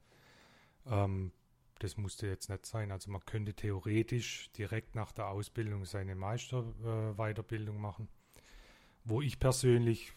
Ähm, 0.86 1.34
das 1.80 1.98
musste 1.98 2.28
jetzt 2.28 2.50
nicht 2.50 2.66
sein. 2.66 2.92
Also 2.92 3.12
man 3.12 3.26
könnte 3.26 3.54
theoretisch 3.54 4.50
direkt 4.52 4.96
nach 4.96 5.12
der 5.12 5.28
Ausbildung 5.28 5.86
seine 5.86 6.16
Meisterweiterbildung 6.16 7.78
äh, 7.78 7.80
machen. 7.80 8.10
Wo 9.04 9.22
ich 9.22 9.40
persönlich, 9.40 10.14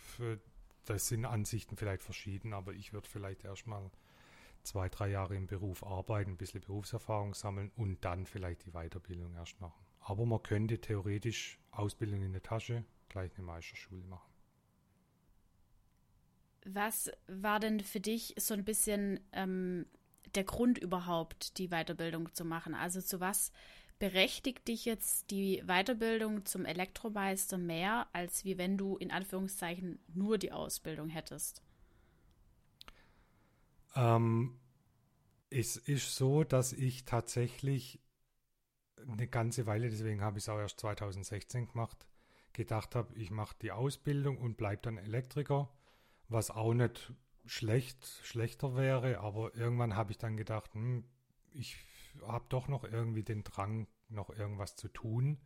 das 0.85 1.09
sind 1.09 1.25
Ansichten 1.25 1.77
vielleicht 1.77 2.03
verschieden, 2.03 2.53
aber 2.53 2.75
ich 2.75 2.93
würde 2.93 3.09
vielleicht 3.09 3.45
erstmal 3.45 3.91
zwei, 4.63 4.89
drei 4.89 5.09
Jahre 5.09 5.37
im 5.37 5.47
Beruf 5.47 5.85
arbeiten, 5.85 6.33
ein 6.33 6.37
bisschen 6.37 6.61
Berufserfahrung 6.61 7.35
sammeln 7.35 7.73
und 7.77 8.05
dann 8.05 8.27
vielleicht 8.27 8.67
die 8.67 8.73
Weiterbildung 8.73 9.35
erst 9.35 9.61
machen. 9.61 9.81
Aber 10.05 10.27
man 10.27 10.43
könnte 10.43 10.81
theoretisch 10.81 11.59
Ausbildung 11.71 12.23
in 12.23 12.33
der 12.33 12.43
Tasche, 12.43 12.85
gleich 13.09 13.33
eine 13.37 13.47
Meisterschule 13.47 14.05
machen. 14.05 14.31
Was 16.65 17.11
war 17.27 17.61
denn 17.61 17.81
für 17.81 18.01
dich 18.01 18.35
so 18.39 18.55
ein 18.55 18.65
bisschen 18.65 19.21
ähm, 19.32 19.87
der 20.35 20.44
Grund 20.44 20.79
überhaupt, 20.79 21.59
die 21.59 21.69
Weiterbildung 21.69 22.32
zu 22.35 22.44
machen? 22.44 22.75
Also 22.75 23.01
zu 23.01 23.21
was 23.21 23.53
berechtigt 23.99 24.67
dich 24.67 24.85
jetzt 24.85 25.31
die 25.31 25.63
Weiterbildung 25.65 26.44
zum 26.44 26.65
Elektromeister 26.65 27.59
mehr, 27.59 28.09
als 28.13 28.44
wie 28.44 28.59
wenn 28.59 28.77
du 28.77 28.97
in 28.97 29.13
Anführungszeichen 29.13 30.01
nur 30.13 30.39
die 30.39 30.51
Ausbildung 30.51 31.09
hättest? 31.09 31.63
Ähm, 33.94 34.59
es 35.51 35.77
ist 35.77 36.17
so, 36.17 36.44
dass 36.44 36.73
ich 36.73 37.05
tatsächlich 37.05 38.01
eine 39.06 39.29
ganze 39.29 39.67
Weile, 39.67 39.91
deswegen 39.91 40.20
habe 40.20 40.39
ich 40.39 40.44
es 40.44 40.49
auch 40.49 40.58
erst 40.58 40.81
2016 40.81 41.69
gemacht, 41.69 42.06
gedacht 42.53 42.94
habe, 42.94 43.15
ich 43.17 43.31
mache 43.31 43.56
die 43.63 43.72
Ausbildung 43.72 44.39
und 44.39 44.56
bleibe 44.56 44.82
dann 44.82 44.99
Elektriker, 44.99 45.70
was 46.29 46.51
auch 46.51 46.75
nicht 46.75 47.13
schlecht, 47.46 48.06
schlechter 48.22 48.77
wäre, 48.77 49.20
aber 49.20 49.55
irgendwann 49.55 49.96
habe 49.96 50.13
ich 50.13 50.19
dann 50.19 50.37
gedacht, 50.37 50.75
hm, 50.75 51.05
ich 51.51 51.77
habe 52.27 52.44
doch 52.49 52.69
noch 52.69 52.84
irgendwie 52.84 53.22
den 53.22 53.43
Drang, 53.44 53.87
noch 54.08 54.31
irgendwas 54.31 54.77
zu 54.77 54.89
tun. 54.89 55.39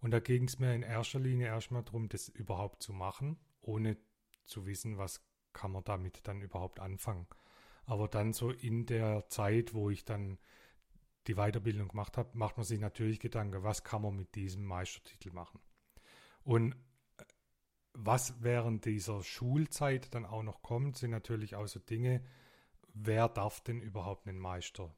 Und 0.00 0.10
da 0.10 0.20
ging 0.20 0.44
es 0.44 0.58
mir 0.58 0.74
in 0.74 0.82
erster 0.82 1.18
Linie 1.18 1.46
erstmal 1.46 1.82
darum, 1.82 2.08
das 2.08 2.28
überhaupt 2.28 2.82
zu 2.82 2.92
machen, 2.92 3.38
ohne 3.60 3.96
zu 4.44 4.66
wissen, 4.66 4.98
was 4.98 5.24
kann 5.52 5.72
man 5.72 5.84
damit 5.84 6.26
dann 6.26 6.40
überhaupt 6.40 6.80
anfangen. 6.80 7.26
Aber 7.84 8.08
dann 8.08 8.32
so 8.32 8.50
in 8.50 8.86
der 8.86 9.28
Zeit, 9.28 9.74
wo 9.74 9.90
ich 9.90 10.04
dann 10.04 10.38
die 11.26 11.34
Weiterbildung 11.34 11.88
gemacht 11.88 12.16
habe, 12.16 12.36
macht 12.36 12.56
man 12.56 12.64
sich 12.64 12.80
natürlich 12.80 13.20
Gedanken, 13.20 13.62
was 13.62 13.84
kann 13.84 14.02
man 14.02 14.16
mit 14.16 14.34
diesem 14.34 14.64
Meistertitel 14.64 15.32
machen. 15.32 15.60
Und 16.42 16.76
was 17.92 18.42
während 18.42 18.84
dieser 18.84 19.22
Schulzeit 19.22 20.14
dann 20.14 20.26
auch 20.26 20.42
noch 20.42 20.62
kommt, 20.62 20.96
sind 20.98 21.10
natürlich 21.10 21.56
auch 21.56 21.66
so 21.66 21.80
Dinge, 21.80 22.22
wer 22.92 23.28
darf 23.28 23.60
denn 23.60 23.80
überhaupt 23.80 24.28
einen 24.28 24.38
Meister 24.38 24.94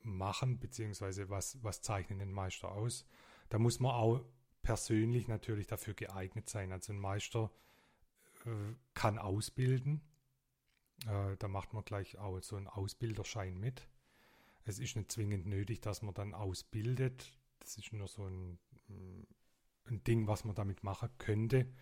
machen, 0.00 0.58
beziehungsweise 0.58 1.28
was, 1.28 1.62
was 1.62 1.82
zeichnet 1.82 2.20
den 2.20 2.32
Meister 2.32 2.70
aus? 2.72 3.06
Da 3.48 3.58
muss 3.58 3.80
man 3.80 3.92
auch 3.92 4.24
persönlich 4.62 5.28
natürlich 5.28 5.66
dafür 5.66 5.94
geeignet 5.94 6.48
sein. 6.48 6.72
Also 6.72 6.92
ein 6.92 6.98
Meister 6.98 7.50
äh, 8.44 8.74
kann 8.94 9.18
ausbilden. 9.18 10.00
Äh, 11.06 11.36
da 11.38 11.48
macht 11.48 11.72
man 11.72 11.84
gleich 11.84 12.18
auch 12.18 12.40
so 12.40 12.56
einen 12.56 12.68
Ausbilderschein 12.68 13.58
mit. 13.58 13.88
Es 14.66 14.78
ist 14.78 14.96
nicht 14.96 15.12
zwingend 15.12 15.46
nötig, 15.46 15.80
dass 15.80 16.02
man 16.02 16.12
dann 16.12 16.34
ausbildet. 16.34 17.32
das 17.60 17.78
ist 17.78 17.92
nur 17.92 18.08
so 18.08 18.26
ein, 18.26 18.58
ein 19.86 20.04
Ding, 20.04 20.26
was 20.26 20.44
man 20.44 20.54
damit 20.54 20.82
machen 20.82 21.08
könnte. 21.18 21.72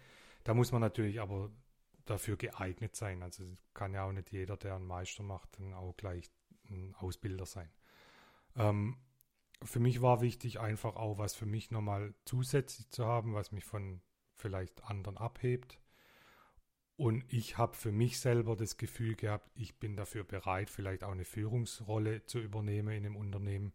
Da 0.44 0.54
muss 0.54 0.70
man 0.70 0.82
natürlich 0.82 1.20
aber 1.20 1.50
dafür 2.04 2.36
geeignet 2.36 2.94
sein. 2.94 3.22
Also 3.22 3.44
kann 3.72 3.94
ja 3.94 4.04
auch 4.04 4.12
nicht 4.12 4.30
jeder, 4.30 4.56
der 4.56 4.76
einen 4.76 4.86
Meister 4.86 5.22
macht, 5.22 5.58
dann 5.58 5.72
auch 5.72 5.96
gleich 5.96 6.30
ein 6.68 6.94
Ausbilder 6.94 7.46
sein. 7.46 7.70
Ähm, 8.54 8.98
für 9.62 9.80
mich 9.80 10.02
war 10.02 10.20
wichtig, 10.20 10.60
einfach 10.60 10.96
auch 10.96 11.16
was 11.16 11.34
für 11.34 11.46
mich 11.46 11.70
nochmal 11.70 12.14
zusätzlich 12.26 12.90
zu 12.90 13.06
haben, 13.06 13.34
was 13.34 13.50
mich 13.50 13.64
von 13.64 14.02
vielleicht 14.34 14.84
anderen 14.84 15.16
abhebt. 15.16 15.80
Und 16.96 17.24
ich 17.32 17.58
habe 17.58 17.74
für 17.74 17.90
mich 17.90 18.20
selber 18.20 18.54
das 18.54 18.76
Gefühl 18.76 19.16
gehabt, 19.16 19.50
ich 19.56 19.74
bin 19.76 19.96
dafür 19.96 20.22
bereit, 20.22 20.70
vielleicht 20.70 21.02
auch 21.02 21.10
eine 21.10 21.24
Führungsrolle 21.24 22.24
zu 22.26 22.38
übernehmen 22.38 22.94
in 22.94 23.06
einem 23.06 23.16
Unternehmen. 23.16 23.72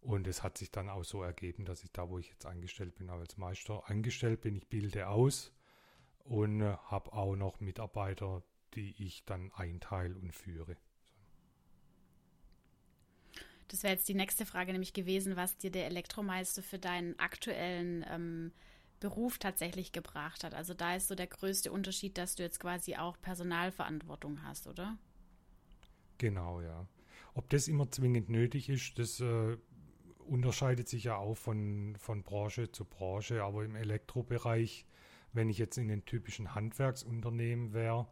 Und 0.00 0.26
es 0.26 0.42
hat 0.42 0.58
sich 0.58 0.70
dann 0.70 0.88
auch 0.88 1.04
so 1.04 1.22
ergeben, 1.22 1.64
dass 1.64 1.84
ich 1.84 1.92
da, 1.92 2.08
wo 2.08 2.18
ich 2.18 2.28
jetzt 2.28 2.46
angestellt 2.46 2.96
bin, 2.96 3.10
als 3.10 3.36
Meister 3.36 3.88
angestellt 3.88 4.40
bin. 4.40 4.56
Ich 4.56 4.66
bilde 4.66 5.08
aus 5.08 5.52
und 6.24 6.62
äh, 6.62 6.76
habe 6.86 7.12
auch 7.12 7.36
noch 7.36 7.60
Mitarbeiter, 7.60 8.42
die 8.74 8.94
ich 8.98 9.24
dann 9.24 9.52
einteile 9.52 10.16
und 10.16 10.34
führe. 10.34 10.76
Das 13.68 13.84
wäre 13.84 13.92
jetzt 13.92 14.08
die 14.08 14.14
nächste 14.14 14.46
Frage 14.46 14.72
nämlich 14.72 14.92
gewesen, 14.92 15.36
was 15.36 15.56
dir 15.56 15.70
der 15.70 15.86
Elektromeister 15.86 16.62
für 16.62 16.80
deinen 16.80 17.16
aktuellen 17.20 18.04
ähm, 18.08 18.52
Beruf 19.00 19.38
tatsächlich 19.38 19.92
gebracht 19.92 20.44
hat. 20.44 20.54
Also 20.54 20.74
da 20.74 20.94
ist 20.94 21.08
so 21.08 21.14
der 21.14 21.26
größte 21.26 21.72
Unterschied, 21.72 22.18
dass 22.18 22.36
du 22.36 22.42
jetzt 22.42 22.60
quasi 22.60 22.96
auch 22.96 23.20
Personalverantwortung 23.20 24.42
hast, 24.44 24.66
oder? 24.66 24.96
Genau, 26.18 26.60
ja. 26.60 26.86
Ob 27.34 27.48
das 27.48 27.66
immer 27.66 27.90
zwingend 27.90 28.28
nötig 28.28 28.68
ist, 28.68 28.98
das 28.98 29.20
äh, 29.20 29.56
unterscheidet 30.18 30.88
sich 30.88 31.04
ja 31.04 31.16
auch 31.16 31.34
von, 31.34 31.96
von 31.98 32.22
Branche 32.22 32.70
zu 32.70 32.84
Branche, 32.84 33.42
aber 33.42 33.64
im 33.64 33.74
Elektrobereich, 33.74 34.86
wenn 35.32 35.48
ich 35.48 35.58
jetzt 35.58 35.78
in 35.78 35.88
den 35.88 36.04
typischen 36.04 36.54
Handwerksunternehmen 36.54 37.72
wäre, 37.72 38.06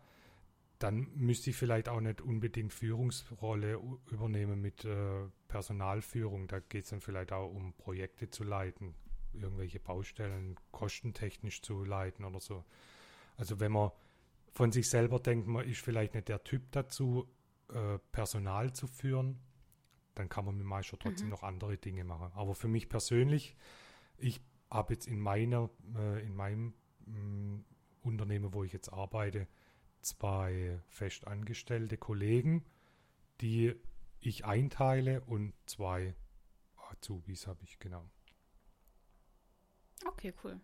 dann 0.79 1.09
müsste 1.15 1.51
ich 1.51 1.57
vielleicht 1.57 1.89
auch 1.89 2.01
nicht 2.01 2.21
unbedingt 2.21 2.73
Führungsrolle 2.73 3.81
übernehmen 4.11 4.61
mit 4.61 4.85
äh, 4.85 5.27
Personalführung. 5.49 6.47
Da 6.47 6.61
geht 6.61 6.85
es 6.85 6.91
dann 6.91 7.01
vielleicht 7.01 7.33
auch 7.33 7.53
um 7.53 7.75
Projekte 7.75 8.31
zu 8.31 8.45
leiten, 8.45 8.95
irgendwelche 9.33 9.81
Baustellen 9.81 10.57
kostentechnisch 10.71 11.63
zu 11.63 11.85
leiten 11.85 12.25
oder 12.25 12.41
so. 12.41 12.65
Also 13.37 13.61
wenn 13.61 13.73
man 13.73 13.91
von 14.51 14.73
sich 14.73 14.89
selber 14.89 15.21
denkt, 15.21 15.47
man 15.47 15.67
ist 15.67 15.81
vielleicht 15.81 16.15
nicht 16.15 16.29
der 16.29 16.43
Typ 16.43 16.71
dazu, 16.73 17.29
äh, 17.73 17.99
Personal 18.13 18.73
zu 18.73 18.87
führen, 18.87 19.39
dann 20.15 20.29
kann 20.29 20.45
man 20.45 20.57
mit 20.57 20.67
Meister 20.67 20.99
trotzdem 20.99 21.27
mhm. 21.27 21.33
noch 21.33 21.43
andere 21.43 21.77
Dinge 21.77 22.05
machen. 22.05 22.33
Aber 22.35 22.55
für 22.55 22.69
mich 22.69 22.89
persönlich, 22.89 23.57
ich 24.17 24.41
habe 24.71 24.95
jetzt 24.95 25.07
in 25.07 25.21
meiner, 25.21 25.71
äh, 25.97 26.25
in 26.25 26.35
meinem 26.35 26.75
mh, 27.07 27.61
Unternehmen, 28.03 28.53
wo 28.53 28.65
ich 28.65 28.73
jetzt 28.73 28.93
arbeite, 28.93 29.47
zwei 30.01 30.81
festangestellte 30.89 31.97
Kollegen, 31.97 32.65
die 33.41 33.75
ich 34.21 34.45
einteile 34.45 35.21
und 35.23 35.53
zwei 35.67 36.15
Azubis 36.91 37.47
habe 37.47 37.63
ich, 37.63 37.79
genau. 37.79 38.09
Okay, 40.07 40.33
cool. 40.45 40.61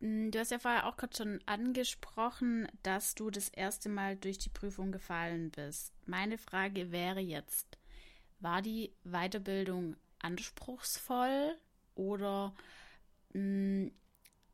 Hm, 0.00 0.30
du 0.30 0.38
hast 0.38 0.50
ja 0.50 0.58
vorher 0.58 0.86
auch 0.86 0.96
gerade 0.96 1.16
schon 1.16 1.40
angesprochen, 1.46 2.68
dass 2.82 3.14
du 3.14 3.30
das 3.30 3.48
erste 3.48 3.88
Mal 3.88 4.16
durch 4.16 4.38
die 4.38 4.50
Prüfung 4.50 4.92
gefallen 4.92 5.50
bist. 5.50 5.92
Meine 6.06 6.38
Frage 6.38 6.92
wäre 6.92 7.20
jetzt, 7.20 7.78
war 8.40 8.62
die 8.62 8.92
Weiterbildung 9.04 9.96
anspruchsvoll 10.20 11.56
oder 11.94 12.54
mh, 13.32 13.40
hm, 13.40 13.92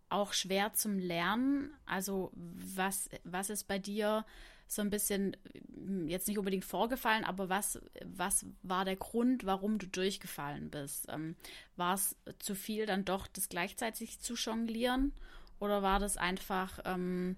auch 0.09 0.33
schwer 0.33 0.73
zum 0.75 0.99
Lernen? 0.99 1.75
Also 1.87 2.31
was, 2.35 3.11
was 3.25 3.51
ist 3.51 3.65
bei 3.65 3.79
dir 3.79 4.25
so 4.67 4.83
ein 4.83 4.91
bisschen, 4.91 5.37
hm, 5.75 6.09
jetzt 6.09 6.29
nicht 6.29 6.39
unbedingt 6.39 6.65
vorgefallen, 6.65 7.25
aber 7.25 7.49
was, 7.49 7.81
was 8.05 8.47
war 8.63 8.85
der 8.85 8.97
Grund, 8.97 9.45
warum 9.45 9.79
du 9.79 9.87
durchgefallen 9.87 10.71
bist? 10.71 11.07
Ähm, 11.09 11.37
war 11.77 11.95
es 11.95 12.17
zu 12.39 12.55
viel, 12.55 12.87
dann 12.87 13.05
doch 13.05 13.27
das 13.27 13.49
gleichzeitig 13.49 14.21
zu 14.21 14.35
jonglieren? 14.35 15.13
Oder 15.61 15.83
war 15.83 15.99
das 15.99 16.17
einfach, 16.17 16.81
ähm, 16.85 17.37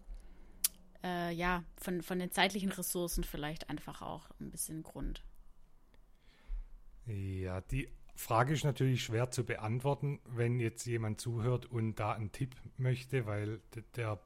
äh, 1.02 1.32
ja, 1.32 1.64
von, 1.76 2.02
von 2.02 2.18
den 2.18 2.30
zeitlichen 2.30 2.72
Ressourcen 2.72 3.24
vielleicht 3.24 3.68
einfach 3.70 4.02
auch 4.02 4.30
ein 4.40 4.50
bisschen 4.50 4.82
Grund? 4.82 5.22
Ja, 7.06 7.60
die 7.60 7.88
Frage 8.16 8.54
ist 8.54 8.64
natürlich 8.64 9.04
schwer 9.04 9.30
zu 9.30 9.44
beantworten, 9.44 10.20
wenn 10.24 10.58
jetzt 10.58 10.86
jemand 10.86 11.20
zuhört 11.20 11.66
und 11.66 11.96
da 11.96 12.12
einen 12.12 12.32
Tipp 12.32 12.56
möchte, 12.78 13.26
weil 13.26 13.60
der 13.94 14.18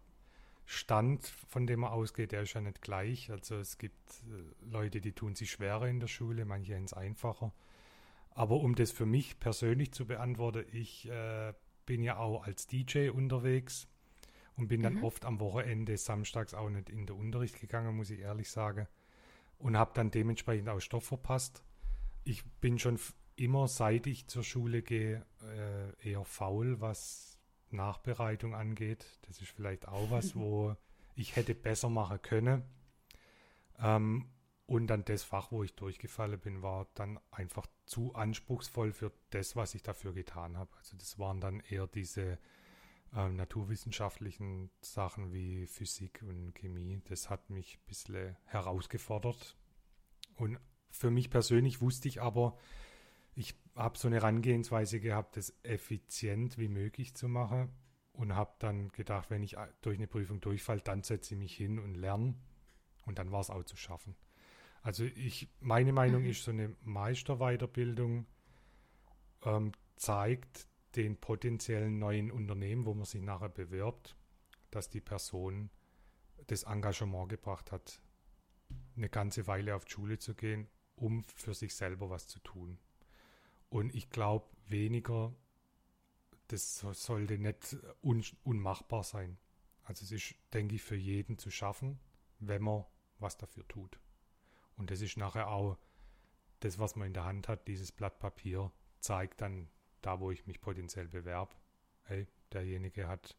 Stand, 0.72 1.26
von 1.26 1.66
dem 1.66 1.82
er 1.82 1.92
ausgeht, 1.92 2.30
der 2.30 2.42
ist 2.42 2.54
ja 2.54 2.60
nicht 2.60 2.80
gleich. 2.80 3.28
Also 3.28 3.56
es 3.56 3.76
gibt 3.76 4.22
äh, 4.30 4.70
Leute, 4.70 5.00
die 5.00 5.10
tun 5.10 5.34
sich 5.34 5.50
schwerer 5.50 5.88
in 5.88 5.98
der 5.98 6.06
Schule, 6.06 6.44
manche 6.44 6.76
haben 6.76 6.84
es 6.84 6.92
einfacher. 6.92 7.52
Aber 8.30 8.60
um 8.60 8.76
das 8.76 8.92
für 8.92 9.04
mich 9.04 9.40
persönlich 9.40 9.90
zu 9.90 10.06
beantworten, 10.06 10.64
ich 10.70 11.08
äh, 11.08 11.54
bin 11.86 12.04
ja 12.04 12.18
auch 12.18 12.44
als 12.44 12.68
DJ 12.68 13.08
unterwegs 13.08 13.88
und 14.54 14.68
bin 14.68 14.80
dann 14.80 14.94
mhm. 14.94 15.04
oft 15.04 15.24
am 15.24 15.40
Wochenende 15.40 15.96
samstags 15.96 16.54
auch 16.54 16.70
nicht 16.70 16.88
in 16.88 17.04
den 17.04 17.16
Unterricht 17.16 17.58
gegangen, 17.60 17.96
muss 17.96 18.10
ich 18.10 18.20
ehrlich 18.20 18.48
sagen. 18.48 18.86
Und 19.58 19.76
habe 19.76 19.90
dann 19.94 20.12
dementsprechend 20.12 20.68
auch 20.68 20.78
Stoff 20.78 21.04
verpasst. 21.04 21.64
Ich 22.22 22.44
bin 22.60 22.78
schon 22.78 22.96
immer, 23.34 23.66
seit 23.66 24.06
ich 24.06 24.28
zur 24.28 24.44
Schule 24.44 24.82
gehe, 24.82 25.26
äh, 25.42 26.10
eher 26.10 26.24
faul, 26.24 26.80
was 26.80 27.29
Nachbereitung 27.72 28.54
angeht. 28.54 29.06
Das 29.22 29.40
ist 29.40 29.50
vielleicht 29.50 29.88
auch 29.88 30.10
was, 30.10 30.34
wo 30.36 30.76
ich 31.14 31.36
hätte 31.36 31.54
besser 31.54 31.88
machen 31.88 32.20
können. 32.22 32.62
Ähm, 33.78 34.26
und 34.66 34.86
dann 34.86 35.04
das 35.04 35.24
Fach, 35.24 35.50
wo 35.50 35.64
ich 35.64 35.74
durchgefallen 35.74 36.38
bin, 36.38 36.62
war 36.62 36.86
dann 36.94 37.18
einfach 37.32 37.66
zu 37.86 38.14
anspruchsvoll 38.14 38.92
für 38.92 39.10
das, 39.30 39.56
was 39.56 39.74
ich 39.74 39.82
dafür 39.82 40.12
getan 40.12 40.56
habe. 40.56 40.70
Also 40.76 40.96
das 40.96 41.18
waren 41.18 41.40
dann 41.40 41.58
eher 41.58 41.88
diese 41.88 42.38
äh, 43.16 43.28
naturwissenschaftlichen 43.28 44.70
Sachen 44.80 45.32
wie 45.32 45.66
Physik 45.66 46.22
und 46.22 46.54
Chemie. 46.54 47.02
Das 47.08 47.30
hat 47.30 47.50
mich 47.50 47.78
ein 47.78 47.86
bisschen 47.88 48.36
herausgefordert. 48.44 49.56
Und 50.36 50.60
für 50.90 51.10
mich 51.10 51.30
persönlich 51.30 51.80
wusste 51.80 52.06
ich 52.06 52.22
aber, 52.22 52.56
ich 53.34 53.54
habe 53.74 53.98
so 53.98 54.08
eine 54.08 54.16
Herangehensweise 54.16 55.00
gehabt, 55.00 55.36
das 55.36 55.54
effizient 55.62 56.58
wie 56.58 56.68
möglich 56.68 57.14
zu 57.14 57.28
machen 57.28 57.70
und 58.12 58.34
habe 58.34 58.52
dann 58.58 58.88
gedacht, 58.90 59.30
wenn 59.30 59.42
ich 59.42 59.56
durch 59.82 59.96
eine 59.96 60.06
Prüfung 60.06 60.40
durchfalle, 60.40 60.80
dann 60.80 61.02
setze 61.02 61.34
ich 61.34 61.38
mich 61.38 61.56
hin 61.56 61.78
und 61.78 61.94
lerne 61.94 62.34
und 63.06 63.18
dann 63.18 63.32
war 63.32 63.40
es 63.40 63.50
auch 63.50 63.64
zu 63.64 63.76
schaffen. 63.76 64.16
Also 64.82 65.04
ich, 65.04 65.48
meine 65.60 65.92
Meinung 65.92 66.22
mhm. 66.22 66.30
ist, 66.30 66.44
so 66.44 66.50
eine 66.50 66.74
Meisterweiterbildung 66.82 68.26
ähm, 69.44 69.72
zeigt 69.96 70.68
den 70.96 71.18
potenziellen 71.18 71.98
neuen 71.98 72.30
Unternehmen, 72.30 72.86
wo 72.86 72.94
man 72.94 73.04
sich 73.04 73.22
nachher 73.22 73.48
bewirbt, 73.48 74.16
dass 74.70 74.88
die 74.88 75.00
Person 75.00 75.70
das 76.46 76.64
Engagement 76.64 77.28
gebracht 77.28 77.70
hat, 77.72 78.02
eine 78.96 79.08
ganze 79.08 79.46
Weile 79.46 79.74
auf 79.74 79.84
die 79.84 79.92
Schule 79.92 80.18
zu 80.18 80.34
gehen, 80.34 80.68
um 80.96 81.24
für 81.24 81.54
sich 81.54 81.74
selber 81.74 82.10
was 82.10 82.26
zu 82.26 82.38
tun. 82.40 82.78
Und 83.70 83.94
ich 83.94 84.10
glaube, 84.10 84.46
weniger, 84.66 85.34
das 86.48 86.80
sollte 86.80 87.38
nicht 87.38 87.76
un 88.02 88.22
unmachbar 88.42 89.04
sein. 89.04 89.38
Also 89.84 90.04
es 90.04 90.12
ist, 90.12 90.34
denke 90.52 90.74
ich, 90.74 90.82
für 90.82 90.96
jeden 90.96 91.38
zu 91.38 91.50
schaffen, 91.50 91.98
wenn 92.38 92.62
man 92.62 92.84
was 93.18 93.36
dafür 93.36 93.66
tut. 93.66 93.98
Und 94.76 94.90
das 94.90 95.00
ist 95.00 95.16
nachher 95.16 95.48
auch 95.48 95.78
das, 96.60 96.78
was 96.78 96.96
man 96.96 97.08
in 97.08 97.14
der 97.14 97.24
Hand 97.24 97.48
hat, 97.48 97.68
dieses 97.68 97.92
Blatt 97.92 98.18
Papier, 98.18 98.72
zeigt 98.98 99.40
dann 99.40 99.68
da, 100.02 100.20
wo 100.20 100.30
ich 100.30 100.46
mich 100.46 100.60
potenziell 100.60 101.08
bewerbe, 101.08 101.54
hey, 102.04 102.26
derjenige 102.52 103.08
hat 103.08 103.36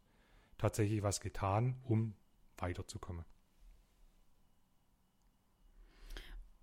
tatsächlich 0.58 1.04
was 1.04 1.22
getan, 1.22 1.80
um 1.84 2.16
weiterzukommen. 2.58 3.26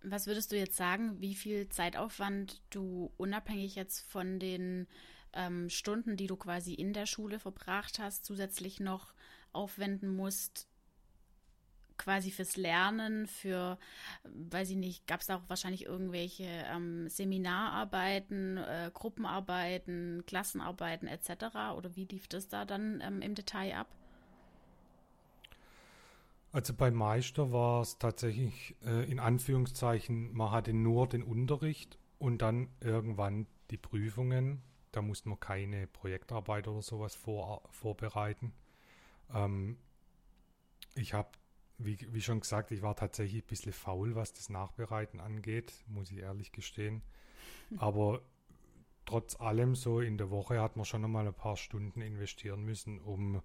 Was 0.03 0.27
würdest 0.27 0.53
du 0.53 0.57
jetzt 0.57 0.77
sagen, 0.77 1.21
wie 1.21 1.35
viel 1.35 1.69
Zeitaufwand 1.69 2.63
du 2.71 3.13
unabhängig 3.17 3.75
jetzt 3.75 4.01
von 4.07 4.39
den 4.39 4.87
ähm, 5.33 5.69
Stunden, 5.69 6.17
die 6.17 6.27
du 6.27 6.37
quasi 6.37 6.75
in 6.75 6.93
der 6.93 7.07
Schule 7.07 7.39
verbracht 7.39 7.99
hast, 7.99 8.25
zusätzlich 8.25 8.81
noch 8.81 9.13
aufwenden 9.53 10.15
musst, 10.15 10.69
quasi 11.99 12.31
fürs 12.31 12.57
Lernen, 12.57 13.27
für, 13.27 13.79
weiß 14.23 14.71
ich 14.71 14.77
nicht, 14.77 15.07
gab 15.07 15.21
es 15.21 15.27
da 15.27 15.37
auch 15.37 15.49
wahrscheinlich 15.49 15.85
irgendwelche 15.85 16.45
ähm, 16.45 17.09
Seminararbeiten, 17.09 18.57
äh, 18.57 18.91
Gruppenarbeiten, 18.95 20.25
Klassenarbeiten 20.27 21.09
etc. 21.09 21.75
Oder 21.77 21.97
wie 21.97 22.05
lief 22.05 22.29
das 22.29 22.49
da 22.49 22.65
dann 22.65 23.03
ähm, 23.03 23.21
im 23.21 23.35
Detail 23.35 23.75
ab? 23.75 23.98
Also 26.51 26.75
bei 26.75 26.91
Meister 26.91 27.53
war 27.53 27.83
es 27.83 27.99
tatsächlich 27.99 28.77
äh, 28.83 29.11
in 29.11 29.19
Anführungszeichen, 29.19 30.33
man 30.33 30.51
hatte 30.51 30.73
nur 30.73 31.07
den 31.07 31.23
Unterricht 31.23 31.99
und 32.19 32.41
dann 32.41 32.69
irgendwann 32.81 33.47
die 33.71 33.77
Prüfungen. 33.77 34.63
Da 34.93 35.03
mussten 35.03 35.29
wir 35.31 35.37
keine 35.37 35.87
Projektarbeit 35.87 36.67
oder 36.67 36.81
sowas 36.81 37.15
vor, 37.15 37.63
vorbereiten. 37.71 38.55
Ähm, 39.35 39.77
ich 40.95 41.13
habe, 41.13 41.29
wie, 41.77 41.99
wie, 42.13 42.23
schon 42.23 42.41
gesagt, 42.41 42.71
ich 42.71 42.81
war 42.81 42.97
tatsächlich 42.97 43.45
ein 43.45 43.47
bisschen 43.47 43.73
faul, 43.73 44.15
was 44.15 44.33
das 44.33 44.49
Nachbereiten 44.49 45.21
angeht, 45.21 45.85
muss 45.87 46.11
ich 46.11 46.19
ehrlich 46.19 46.51
gestehen. 46.53 47.03
Aber 47.77 48.23
trotz 49.05 49.39
allem, 49.39 49.75
so 49.75 50.01
in 50.01 50.17
der 50.17 50.31
Woche 50.31 50.63
hat 50.63 50.77
man 50.77 50.87
schon 50.87 51.03
nochmal 51.03 51.27
ein 51.27 51.35
paar 51.35 51.59
Stunden 51.59 52.01
investieren 52.01 52.65
müssen, 52.65 53.01
um 53.01 53.43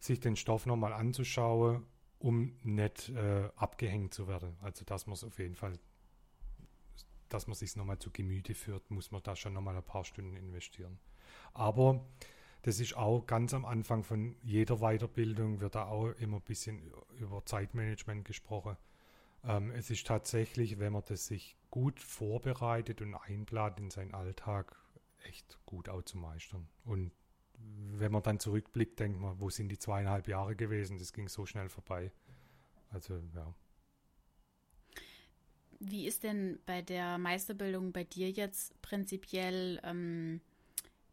sich 0.00 0.18
den 0.18 0.36
Stoff 0.36 0.66
nochmal 0.66 0.92
anzuschauen, 0.92 1.86
um 2.24 2.56
nicht 2.62 3.10
äh, 3.10 3.50
abgehängt 3.54 4.14
zu 4.14 4.26
werden. 4.26 4.56
Also, 4.62 4.84
dass 4.84 5.06
man 5.06 5.12
es 5.12 5.24
auf 5.24 5.38
jeden 5.38 5.56
Fall 5.56 5.78
dass 7.28 7.48
man 7.48 7.56
sich 7.56 7.74
nochmal 7.74 7.98
zu 7.98 8.10
Gemüte 8.12 8.54
führt, 8.54 8.90
muss 8.92 9.10
man 9.10 9.20
da 9.24 9.34
schon 9.34 9.54
nochmal 9.54 9.76
ein 9.76 9.82
paar 9.82 10.04
Stunden 10.04 10.36
investieren. 10.36 11.00
Aber 11.52 12.06
das 12.62 12.78
ist 12.78 12.96
auch 12.96 13.26
ganz 13.26 13.52
am 13.54 13.64
Anfang 13.64 14.04
von 14.04 14.36
jeder 14.42 14.76
Weiterbildung, 14.76 15.60
wird 15.60 15.74
da 15.74 15.86
auch 15.86 16.10
immer 16.12 16.36
ein 16.36 16.42
bisschen 16.42 16.92
über 17.18 17.44
Zeitmanagement 17.44 18.24
gesprochen. 18.24 18.76
Ähm, 19.42 19.72
es 19.72 19.90
ist 19.90 20.06
tatsächlich, 20.06 20.78
wenn 20.78 20.92
man 20.92 21.02
das 21.06 21.26
sich 21.26 21.56
gut 21.70 21.98
vorbereitet 21.98 23.02
und 23.02 23.16
einplant 23.16 23.80
in 23.80 23.90
seinen 23.90 24.14
Alltag, 24.14 24.76
echt 25.24 25.58
gut 25.66 25.88
auch 25.88 26.02
zu 26.02 26.18
meistern. 26.18 26.68
Und 26.84 27.10
wenn 27.58 28.12
man 28.12 28.22
dann 28.22 28.40
zurückblickt, 28.40 28.98
denkt 29.00 29.20
man, 29.20 29.38
wo 29.40 29.50
sind 29.50 29.68
die 29.68 29.78
zweieinhalb 29.78 30.28
Jahre 30.28 30.56
gewesen? 30.56 30.98
Das 30.98 31.12
ging 31.12 31.28
so 31.28 31.46
schnell 31.46 31.68
vorbei. 31.68 32.12
Also 32.90 33.20
ja. 33.34 33.54
Wie 35.80 36.06
ist 36.06 36.22
denn 36.22 36.58
bei 36.66 36.82
der 36.82 37.18
Meisterbildung 37.18 37.92
bei 37.92 38.04
dir 38.04 38.30
jetzt 38.30 38.80
prinzipiell 38.80 39.80
ähm, 39.82 40.40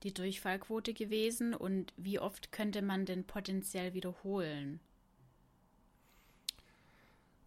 die 0.04 0.14
Durchfallquote 0.14 0.94
gewesen 0.94 1.54
und 1.54 1.94
wie 1.98 2.20
oft 2.20 2.52
könnte 2.52 2.82
man 2.82 3.06
denn 3.06 3.26
potenziell 3.26 3.94
wiederholen? 3.94 4.80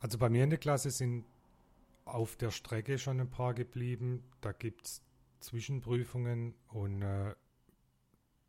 Also 0.01 0.19
bei 0.19 0.29
mir 0.29 0.45
in 0.45 0.51
der 0.51 0.59
Klasse 0.59 0.91
sind 0.91 1.25
auf 2.05 2.37
der 2.37 2.51
Strecke 2.51 2.99
schon 2.99 3.21
ein 3.21 3.31
paar 3.31 3.55
geblieben. 3.55 4.23
Da 4.41 4.53
gibt 4.53 4.87
es 4.87 5.03
Zwischenprüfungen 5.41 6.55
und 6.69 7.03
äh, 7.03 7.35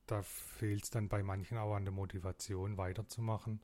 da 0.05 0.21
fehlt 0.21 0.83
es 0.83 0.89
dann 0.89 1.09
bei 1.09 1.23
manchen 1.23 1.57
auch 1.57 1.75
an 1.75 1.85
der 1.85 1.93
Motivation 1.93 2.77
weiterzumachen. 2.77 3.61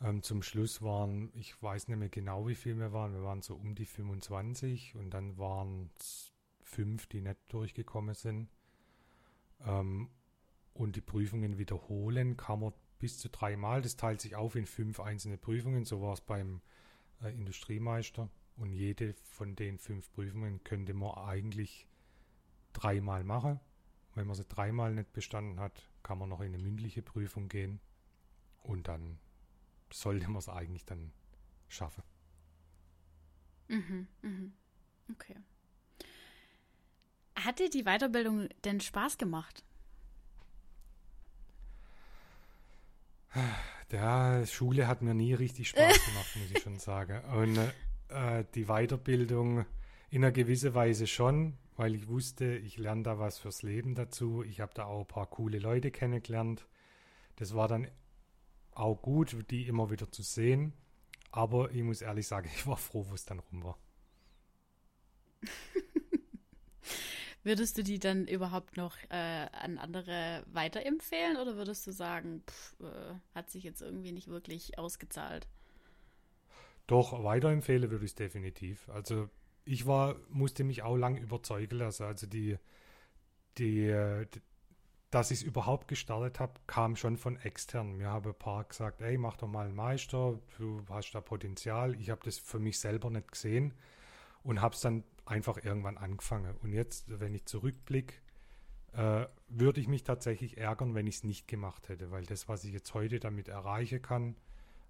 Ähm, 0.00 0.22
zum 0.22 0.42
Schluss 0.42 0.82
waren, 0.82 1.30
ich 1.34 1.60
weiß 1.62 1.88
nicht 1.88 1.98
mehr 1.98 2.08
genau, 2.08 2.48
wie 2.48 2.54
viel 2.54 2.76
wir 2.78 2.92
waren, 2.92 3.12
wir 3.12 3.22
waren 3.22 3.42
so 3.42 3.54
um 3.54 3.74
die 3.74 3.86
25 3.86 4.96
und 4.96 5.10
dann 5.10 5.38
waren 5.38 5.90
es 5.98 6.32
fünf, 6.62 7.06
die 7.06 7.20
nicht 7.20 7.38
durchgekommen 7.48 8.14
sind. 8.14 8.48
Ähm, 9.64 10.10
und 10.74 10.96
die 10.96 11.00
Prüfungen 11.00 11.58
wiederholen 11.58 12.36
kann 12.36 12.60
man 12.60 12.72
bis 12.98 13.18
zu 13.18 13.28
dreimal. 13.28 13.82
Das 13.82 13.96
teilt 13.96 14.20
sich 14.20 14.36
auf 14.36 14.56
in 14.56 14.66
fünf 14.66 15.00
einzelne 15.00 15.36
Prüfungen. 15.36 15.84
So 15.84 16.00
war 16.00 16.14
es 16.14 16.20
beim 16.20 16.62
äh, 17.22 17.32
Industriemeister. 17.32 18.28
Und 18.56 18.72
jede 18.72 19.14
von 19.14 19.54
den 19.56 19.78
fünf 19.78 20.12
Prüfungen 20.12 20.62
könnte 20.64 20.94
man 20.94 21.14
eigentlich 21.14 21.86
dreimal 22.72 23.24
machen. 23.24 23.60
Wenn 24.14 24.26
man 24.26 24.36
sie 24.36 24.44
dreimal 24.44 24.94
nicht 24.94 25.12
bestanden 25.12 25.60
hat, 25.60 25.88
kann 26.02 26.18
man 26.18 26.28
noch 26.28 26.40
in 26.40 26.54
eine 26.54 26.62
mündliche 26.62 27.02
Prüfung 27.02 27.48
gehen. 27.48 27.80
Und 28.60 28.88
dann 28.88 29.18
sollte 29.92 30.28
man 30.28 30.38
es 30.38 30.48
eigentlich 30.48 30.84
dann 30.84 31.12
schaffen. 31.68 32.02
Mhm, 33.68 34.06
mhm. 34.22 34.52
Okay. 35.10 35.36
Hat 37.36 37.58
dir 37.58 37.70
die 37.70 37.84
Weiterbildung 37.84 38.48
denn 38.64 38.80
Spaß 38.80 39.18
gemacht? 39.18 39.64
Ja, 43.90 44.44
Schule 44.46 44.86
hat 44.86 45.02
mir 45.02 45.14
nie 45.14 45.34
richtig 45.34 45.68
Spaß 45.68 46.04
gemacht, 46.06 46.36
muss 46.36 46.50
ich 46.50 46.62
schon 46.62 46.78
sagen. 46.78 47.24
Und 47.34 47.58
äh, 48.08 48.44
die 48.54 48.66
Weiterbildung 48.66 49.64
in 50.10 50.24
einer 50.24 50.32
gewissen 50.32 50.74
Weise 50.74 51.06
schon, 51.06 51.56
weil 51.76 51.94
ich 51.94 52.08
wusste, 52.08 52.56
ich 52.56 52.76
lerne 52.78 53.02
da 53.02 53.18
was 53.18 53.38
fürs 53.38 53.62
Leben 53.62 53.94
dazu. 53.94 54.42
Ich 54.42 54.60
habe 54.60 54.74
da 54.74 54.84
auch 54.84 55.00
ein 55.00 55.06
paar 55.06 55.26
coole 55.26 55.58
Leute 55.58 55.90
kennengelernt. 55.90 56.66
Das 57.36 57.54
war 57.54 57.68
dann 57.68 57.88
auch 58.72 59.00
gut, 59.00 59.36
die 59.50 59.66
immer 59.66 59.90
wieder 59.90 60.10
zu 60.10 60.22
sehen. 60.22 60.72
Aber 61.30 61.70
ich 61.70 61.82
muss 61.82 62.02
ehrlich 62.02 62.26
sagen, 62.26 62.50
ich 62.54 62.66
war 62.66 62.76
froh, 62.76 63.06
wo 63.08 63.14
es 63.14 63.24
dann 63.24 63.38
rum 63.38 63.64
war. 63.64 63.78
würdest 67.44 67.76
du 67.78 67.82
die 67.82 67.98
dann 67.98 68.26
überhaupt 68.26 68.76
noch 68.76 68.96
äh, 69.10 69.48
an 69.52 69.78
andere 69.78 70.44
weiterempfehlen 70.52 71.36
oder 71.36 71.56
würdest 71.56 71.86
du 71.86 71.92
sagen, 71.92 72.42
pff, 72.46 72.76
äh, 72.80 73.14
hat 73.34 73.50
sich 73.50 73.64
jetzt 73.64 73.82
irgendwie 73.82 74.12
nicht 74.12 74.28
wirklich 74.28 74.78
ausgezahlt? 74.78 75.48
Doch, 76.86 77.24
weiterempfehlen 77.24 77.90
würde 77.90 78.04
ich 78.04 78.12
es 78.12 78.14
definitiv. 78.14 78.88
Also 78.88 79.28
ich 79.64 79.86
war, 79.86 80.16
musste 80.28 80.64
mich 80.64 80.82
auch 80.82 80.96
lang 80.96 81.16
überzeugen 81.16 81.78
lassen. 81.78 82.04
Also 82.04 82.26
die, 82.26 82.58
die, 83.58 84.24
dass 85.10 85.30
ich 85.30 85.40
es 85.40 85.44
überhaupt 85.44 85.88
gestartet 85.88 86.40
habe, 86.40 86.54
kam 86.66 86.96
schon 86.96 87.16
von 87.16 87.36
extern. 87.36 87.96
Mir 87.96 88.08
haben 88.08 88.30
ein 88.30 88.38
paar 88.38 88.64
gesagt, 88.64 89.02
ey, 89.02 89.18
mach 89.18 89.36
doch 89.36 89.48
mal 89.48 89.66
einen 89.66 89.76
Meister, 89.76 90.38
du 90.58 90.82
hast 90.88 91.12
da 91.12 91.20
Potenzial. 91.20 91.94
Ich 92.00 92.10
habe 92.10 92.22
das 92.24 92.38
für 92.38 92.58
mich 92.58 92.78
selber 92.78 93.10
nicht 93.10 93.30
gesehen 93.30 93.74
und 94.42 94.60
habe 94.60 94.74
es 94.74 94.80
dann 94.80 95.04
einfach 95.24 95.62
irgendwann 95.62 95.98
angefangen. 95.98 96.56
Und 96.62 96.72
jetzt, 96.72 97.04
wenn 97.20 97.34
ich 97.34 97.44
zurückblicke, 97.44 98.14
äh, 98.92 99.26
würde 99.48 99.80
ich 99.80 99.88
mich 99.88 100.04
tatsächlich 100.04 100.58
ärgern, 100.58 100.94
wenn 100.94 101.06
ich 101.06 101.16
es 101.16 101.24
nicht 101.24 101.48
gemacht 101.48 101.88
hätte, 101.88 102.10
weil 102.10 102.24
das, 102.24 102.48
was 102.48 102.64
ich 102.64 102.72
jetzt 102.72 102.92
heute 102.94 103.20
damit 103.20 103.48
erreichen 103.48 104.02
kann, 104.02 104.36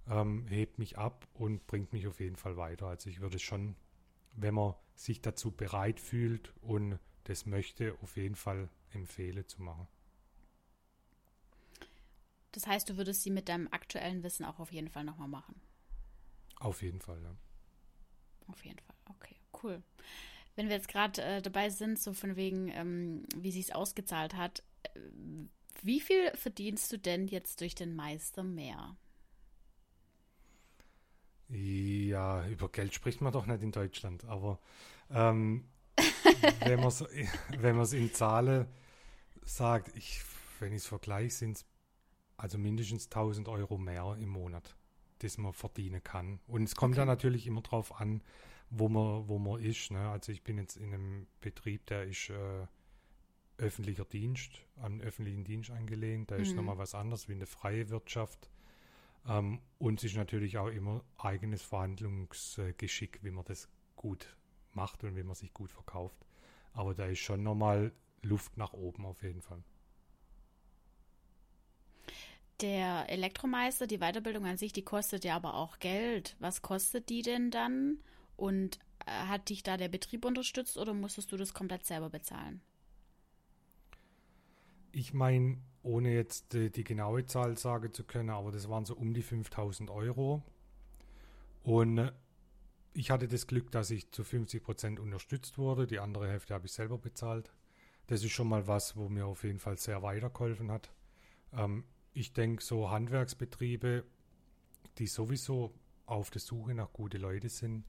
ähm, 0.08 0.46
hebt 0.48 0.78
mich 0.78 0.98
ab 0.98 1.26
und 1.34 1.66
bringt 1.66 1.92
mich 1.92 2.06
auf 2.06 2.20
jeden 2.20 2.36
Fall 2.36 2.56
weiter. 2.56 2.86
Also 2.86 3.10
ich 3.10 3.20
würde 3.20 3.38
schon, 3.38 3.76
wenn 4.34 4.54
man 4.54 4.74
sich 4.94 5.20
dazu 5.20 5.50
bereit 5.50 6.00
fühlt 6.00 6.52
und 6.62 6.98
das 7.24 7.46
möchte, 7.46 7.96
auf 8.02 8.16
jeden 8.16 8.36
Fall 8.36 8.68
empfehlen 8.90 9.46
zu 9.46 9.62
machen. 9.62 9.86
Das 12.52 12.66
heißt, 12.66 12.88
du 12.88 12.96
würdest 12.96 13.22
sie 13.22 13.30
mit 13.30 13.48
deinem 13.48 13.68
aktuellen 13.68 14.22
Wissen 14.22 14.44
auch 14.44 14.58
auf 14.58 14.72
jeden 14.72 14.88
Fall 14.88 15.04
nochmal 15.04 15.28
machen. 15.28 15.60
Auf 16.56 16.82
jeden 16.82 17.00
Fall, 17.00 17.20
ja. 17.22 17.34
Auf 18.48 18.64
jeden 18.64 18.78
Fall, 18.78 18.96
okay, 19.08 19.36
cool. 19.62 19.82
Wenn 20.54 20.68
wir 20.68 20.76
jetzt 20.76 20.88
gerade 20.88 21.22
äh, 21.22 21.42
dabei 21.42 21.70
sind, 21.70 21.98
so 21.98 22.12
von 22.12 22.36
wegen, 22.36 22.68
ähm, 22.68 23.24
wie 23.36 23.50
sie 23.50 23.60
es 23.60 23.72
ausgezahlt 23.72 24.34
hat, 24.34 24.62
äh, 24.82 25.00
wie 25.82 26.00
viel 26.00 26.30
verdienst 26.36 26.92
du 26.92 26.98
denn 26.98 27.26
jetzt 27.26 27.60
durch 27.60 27.74
den 27.74 27.96
Meister 27.96 28.42
mehr? 28.42 28.96
Ja, 31.48 32.46
über 32.46 32.68
Geld 32.68 32.94
spricht 32.94 33.20
man 33.20 33.32
doch 33.32 33.46
nicht 33.46 33.62
in 33.62 33.72
Deutschland, 33.72 34.24
aber 34.24 34.58
ähm, 35.10 35.64
wenn 36.64 36.80
man 36.80 36.88
es 36.88 37.04
wenn 37.58 37.78
in 37.92 38.14
Zahlen 38.14 38.66
sagt, 39.44 39.94
ich, 39.96 40.22
wenn 40.60 40.72
ich 40.72 40.82
es 40.82 40.86
vergleiche, 40.86 41.30
sind 41.30 41.56
es 41.58 41.66
also 42.36 42.58
mindestens 42.58 43.06
1000 43.06 43.48
Euro 43.48 43.78
mehr 43.78 44.16
im 44.18 44.28
Monat, 44.30 44.74
das 45.18 45.38
man 45.38 45.52
verdienen 45.52 46.02
kann. 46.02 46.40
Und 46.46 46.64
es 46.64 46.74
kommt 46.74 46.94
okay. 46.94 47.00
dann 47.00 47.08
natürlich 47.08 47.46
immer 47.46 47.60
darauf 47.60 48.00
an, 48.00 48.22
wo 48.70 48.88
man, 48.88 49.28
wo 49.28 49.38
man 49.38 49.62
ist. 49.62 49.90
Ne? 49.90 50.08
Also 50.08 50.32
ich 50.32 50.42
bin 50.42 50.58
jetzt 50.58 50.76
in 50.76 50.92
einem 50.92 51.26
Betrieb, 51.40 51.86
der 51.86 52.04
ist 52.04 52.30
äh, 52.30 52.66
öffentlicher 53.58 54.04
Dienst, 54.04 54.64
an 54.76 55.00
öffentlichen 55.00 55.44
Dienst 55.44 55.70
angelehnt. 55.70 56.30
Da 56.30 56.36
mhm. 56.36 56.42
ist 56.42 56.56
nochmal 56.56 56.78
was 56.78 56.94
anderes 56.94 57.28
wie 57.28 57.34
eine 57.34 57.46
freie 57.46 57.90
Wirtschaft. 57.90 58.50
Ähm, 59.26 59.60
und 59.78 59.98
es 59.98 60.04
ist 60.04 60.16
natürlich 60.16 60.58
auch 60.58 60.68
immer 60.68 61.04
eigenes 61.18 61.62
Verhandlungsgeschick, 61.62 63.20
wie 63.22 63.30
man 63.30 63.44
das 63.44 63.68
gut 63.96 64.36
macht 64.72 65.04
und 65.04 65.16
wie 65.16 65.22
man 65.22 65.34
sich 65.34 65.52
gut 65.52 65.70
verkauft. 65.70 66.16
Aber 66.72 66.94
da 66.94 67.06
ist 67.06 67.20
schon 67.20 67.42
nochmal 67.42 67.92
Luft 68.22 68.56
nach 68.56 68.72
oben 68.72 69.04
auf 69.04 69.22
jeden 69.22 69.42
Fall. 69.42 69.62
Der 72.60 73.08
Elektromeister, 73.08 73.86
die 73.86 73.98
Weiterbildung 73.98 74.46
an 74.46 74.56
sich, 74.56 74.72
die 74.72 74.84
kostet 74.84 75.24
ja 75.24 75.34
aber 75.34 75.54
auch 75.54 75.78
Geld. 75.80 76.36
Was 76.38 76.62
kostet 76.62 77.08
die 77.08 77.22
denn 77.22 77.50
dann? 77.50 77.98
Und 78.36 78.78
äh, 79.06 79.10
hat 79.10 79.48
dich 79.48 79.62
da 79.62 79.76
der 79.76 79.88
Betrieb 79.88 80.24
unterstützt 80.24 80.78
oder 80.78 80.94
musstest 80.94 81.32
du 81.32 81.36
das 81.36 81.54
komplett 81.54 81.84
selber 81.84 82.08
bezahlen? 82.08 82.60
Ich 84.92 85.12
meine, 85.12 85.58
ohne 85.82 86.14
jetzt 86.14 86.52
die, 86.52 86.70
die, 86.70 86.84
genaue 86.84 87.26
Zahl 87.26 87.58
sagen 87.58 87.92
zu 87.92 88.04
können, 88.04 88.30
aber 88.30 88.52
das 88.52 88.68
waren 88.68 88.84
so 88.84 88.94
um 88.94 89.14
die 89.14 89.22
5000 89.22 89.90
Euro. 89.90 90.42
Und 91.62 92.12
ich 92.94 93.10
hatte 93.10 93.28
das 93.28 93.46
Glück, 93.46 93.70
dass 93.70 93.90
ich 93.90 94.10
zu 94.10 94.24
50 94.24 94.62
Prozent 94.62 95.00
unterstützt 95.00 95.58
wurde. 95.58 95.86
Die 95.86 95.98
andere 95.98 96.28
Hälfte 96.28 96.54
habe 96.54 96.66
ich 96.66 96.72
selber 96.72 96.98
bezahlt. 96.98 97.52
Das 98.06 98.22
ist 98.22 98.32
schon 98.32 98.48
mal 98.48 98.66
was, 98.66 98.96
wo 98.96 99.08
mir 99.08 99.26
auf 99.26 99.44
jeden 99.44 99.58
Fall 99.58 99.78
sehr 99.78 100.02
weitergeholfen 100.02 100.70
hat. 100.70 100.92
Ähm, 101.52 101.84
ich 102.12 102.32
denke, 102.32 102.62
so 102.62 102.90
Handwerksbetriebe, 102.90 104.04
die 104.98 105.06
sowieso 105.06 105.72
auf 106.06 106.30
der 106.30 106.40
Suche 106.40 106.74
nach 106.74 106.92
gute 106.92 107.18
Leute 107.18 107.48
sind, 107.48 107.84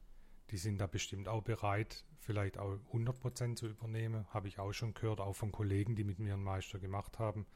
Die 0.52 0.58
sind 0.58 0.80
da 0.80 0.88
bestimmt 0.88 1.28
auch 1.28 1.42
bereit, 1.42 2.06
vielleicht 2.20 2.58
auch 2.58 2.78
100 2.88 3.20
Prozent 3.20 3.58
zu 3.58 3.68
übernehmen. 3.68 4.28
Habe 4.30 4.48
ich 4.48 4.60
auch 4.60 4.72
schon 4.72 4.94
gehört, 4.94 5.20
auch 5.20 5.34
von 5.34 5.52
Kollegen, 5.52 5.96
die 5.96 6.04
mit 6.04 6.20
mir 6.20 6.34
einen 6.34 6.44
Meister 6.44 6.80
gemacht 6.80 7.18
haben. 7.18 7.48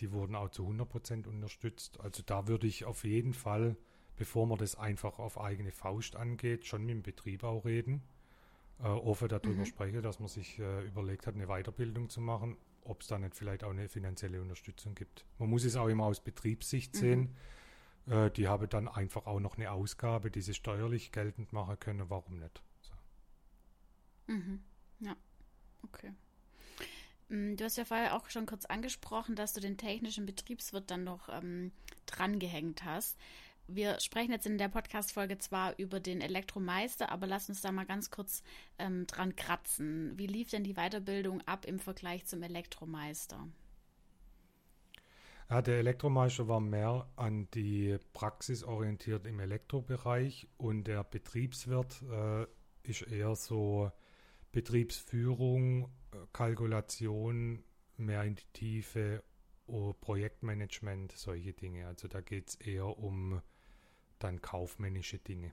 Die 0.00 0.12
wurden 0.12 0.34
auch 0.34 0.48
zu 0.48 0.62
100 0.62 0.88
Prozent 0.88 1.26
unterstützt. 1.26 2.00
Also 2.00 2.22
da 2.24 2.48
würde 2.48 2.66
ich 2.66 2.84
auf 2.84 3.04
jeden 3.04 3.34
Fall, 3.34 3.76
bevor 4.16 4.46
man 4.46 4.58
das 4.58 4.74
einfach 4.74 5.18
auf 5.18 5.38
eigene 5.38 5.72
Faust 5.72 6.16
angeht, 6.16 6.66
schon 6.66 6.82
mit 6.82 6.90
dem 6.90 7.02
Betrieb 7.02 7.44
auch 7.44 7.64
reden. 7.64 8.02
Äh, 8.82 8.84
offen 8.84 9.28
darüber 9.28 9.60
mhm. 9.60 9.66
sprechen, 9.66 10.02
dass 10.02 10.20
man 10.20 10.28
sich 10.28 10.58
äh, 10.58 10.86
überlegt 10.86 11.26
hat, 11.26 11.34
eine 11.34 11.48
Weiterbildung 11.48 12.08
zu 12.08 12.22
machen, 12.22 12.56
ob 12.82 13.02
es 13.02 13.08
da 13.08 13.18
nicht 13.18 13.36
vielleicht 13.36 13.62
auch 13.62 13.70
eine 13.70 13.88
finanzielle 13.90 14.40
Unterstützung 14.40 14.94
gibt. 14.94 15.26
Man 15.38 15.50
muss 15.50 15.64
es 15.64 15.76
auch 15.76 15.88
immer 15.88 16.04
aus 16.04 16.20
Betriebssicht 16.20 16.94
mhm. 16.94 16.98
sehen. 16.98 17.36
Äh, 18.06 18.30
die 18.30 18.48
haben 18.48 18.68
dann 18.70 18.88
einfach 18.88 19.26
auch 19.26 19.40
noch 19.40 19.58
eine 19.58 19.70
Ausgabe, 19.70 20.30
die 20.30 20.40
sie 20.40 20.54
steuerlich 20.54 21.12
geltend 21.12 21.52
machen 21.52 21.78
können. 21.78 22.08
Warum 22.08 22.38
nicht? 22.38 22.62
So. 22.80 22.94
Mhm. 24.32 24.60
Ja, 25.00 25.14
okay. 25.82 26.12
Mm, 27.30 27.56
du 27.56 27.64
hast 27.64 27.78
ja 27.78 27.84
vorher 27.84 28.16
auch 28.16 28.28
schon 28.28 28.46
kurz 28.46 28.66
angesprochen, 28.66 29.36
dass 29.36 29.52
du 29.52 29.60
den 29.60 29.78
technischen 29.78 30.26
Betriebswirt 30.26 30.90
dann 30.90 31.04
noch 31.04 31.28
ähm, 31.30 31.72
drangehängt 32.06 32.84
hast. 32.84 33.16
Wir 33.68 34.00
sprechen 34.00 34.32
jetzt 34.32 34.46
in 34.46 34.58
der 34.58 34.68
Podcast-Folge 34.68 35.38
zwar 35.38 35.78
über 35.78 36.00
den 36.00 36.20
Elektromeister, 36.20 37.12
aber 37.12 37.28
lass 37.28 37.48
uns 37.48 37.60
da 37.60 37.70
mal 37.70 37.86
ganz 37.86 38.10
kurz 38.10 38.42
ähm, 38.78 39.06
dran 39.06 39.36
kratzen. 39.36 40.18
Wie 40.18 40.26
lief 40.26 40.50
denn 40.50 40.64
die 40.64 40.74
Weiterbildung 40.74 41.40
ab 41.46 41.66
im 41.66 41.78
Vergleich 41.78 42.26
zum 42.26 42.42
Elektromeister? 42.42 43.46
Ja, 45.48 45.62
der 45.62 45.78
Elektromeister 45.78 46.48
war 46.48 46.60
mehr 46.60 47.08
an 47.14 47.48
die 47.54 47.96
Praxis 48.12 48.64
orientiert 48.64 49.24
im 49.26 49.38
Elektrobereich 49.38 50.48
und 50.56 50.84
der 50.84 51.04
Betriebswirt 51.04 52.02
äh, 52.10 52.46
ist 52.82 53.02
eher 53.02 53.36
so 53.36 53.92
Betriebsführung, 54.52 55.90
Kalkulation, 56.32 57.62
mehr 57.96 58.24
in 58.24 58.36
die 58.36 58.46
Tiefe, 58.52 59.22
oh, 59.66 59.92
Projektmanagement, 59.92 61.12
solche 61.12 61.52
Dinge. 61.52 61.86
Also 61.86 62.08
da 62.08 62.20
geht 62.20 62.48
es 62.48 62.54
eher 62.56 62.98
um 62.98 63.40
dann 64.18 64.40
kaufmännische 64.42 65.18
Dinge. 65.18 65.52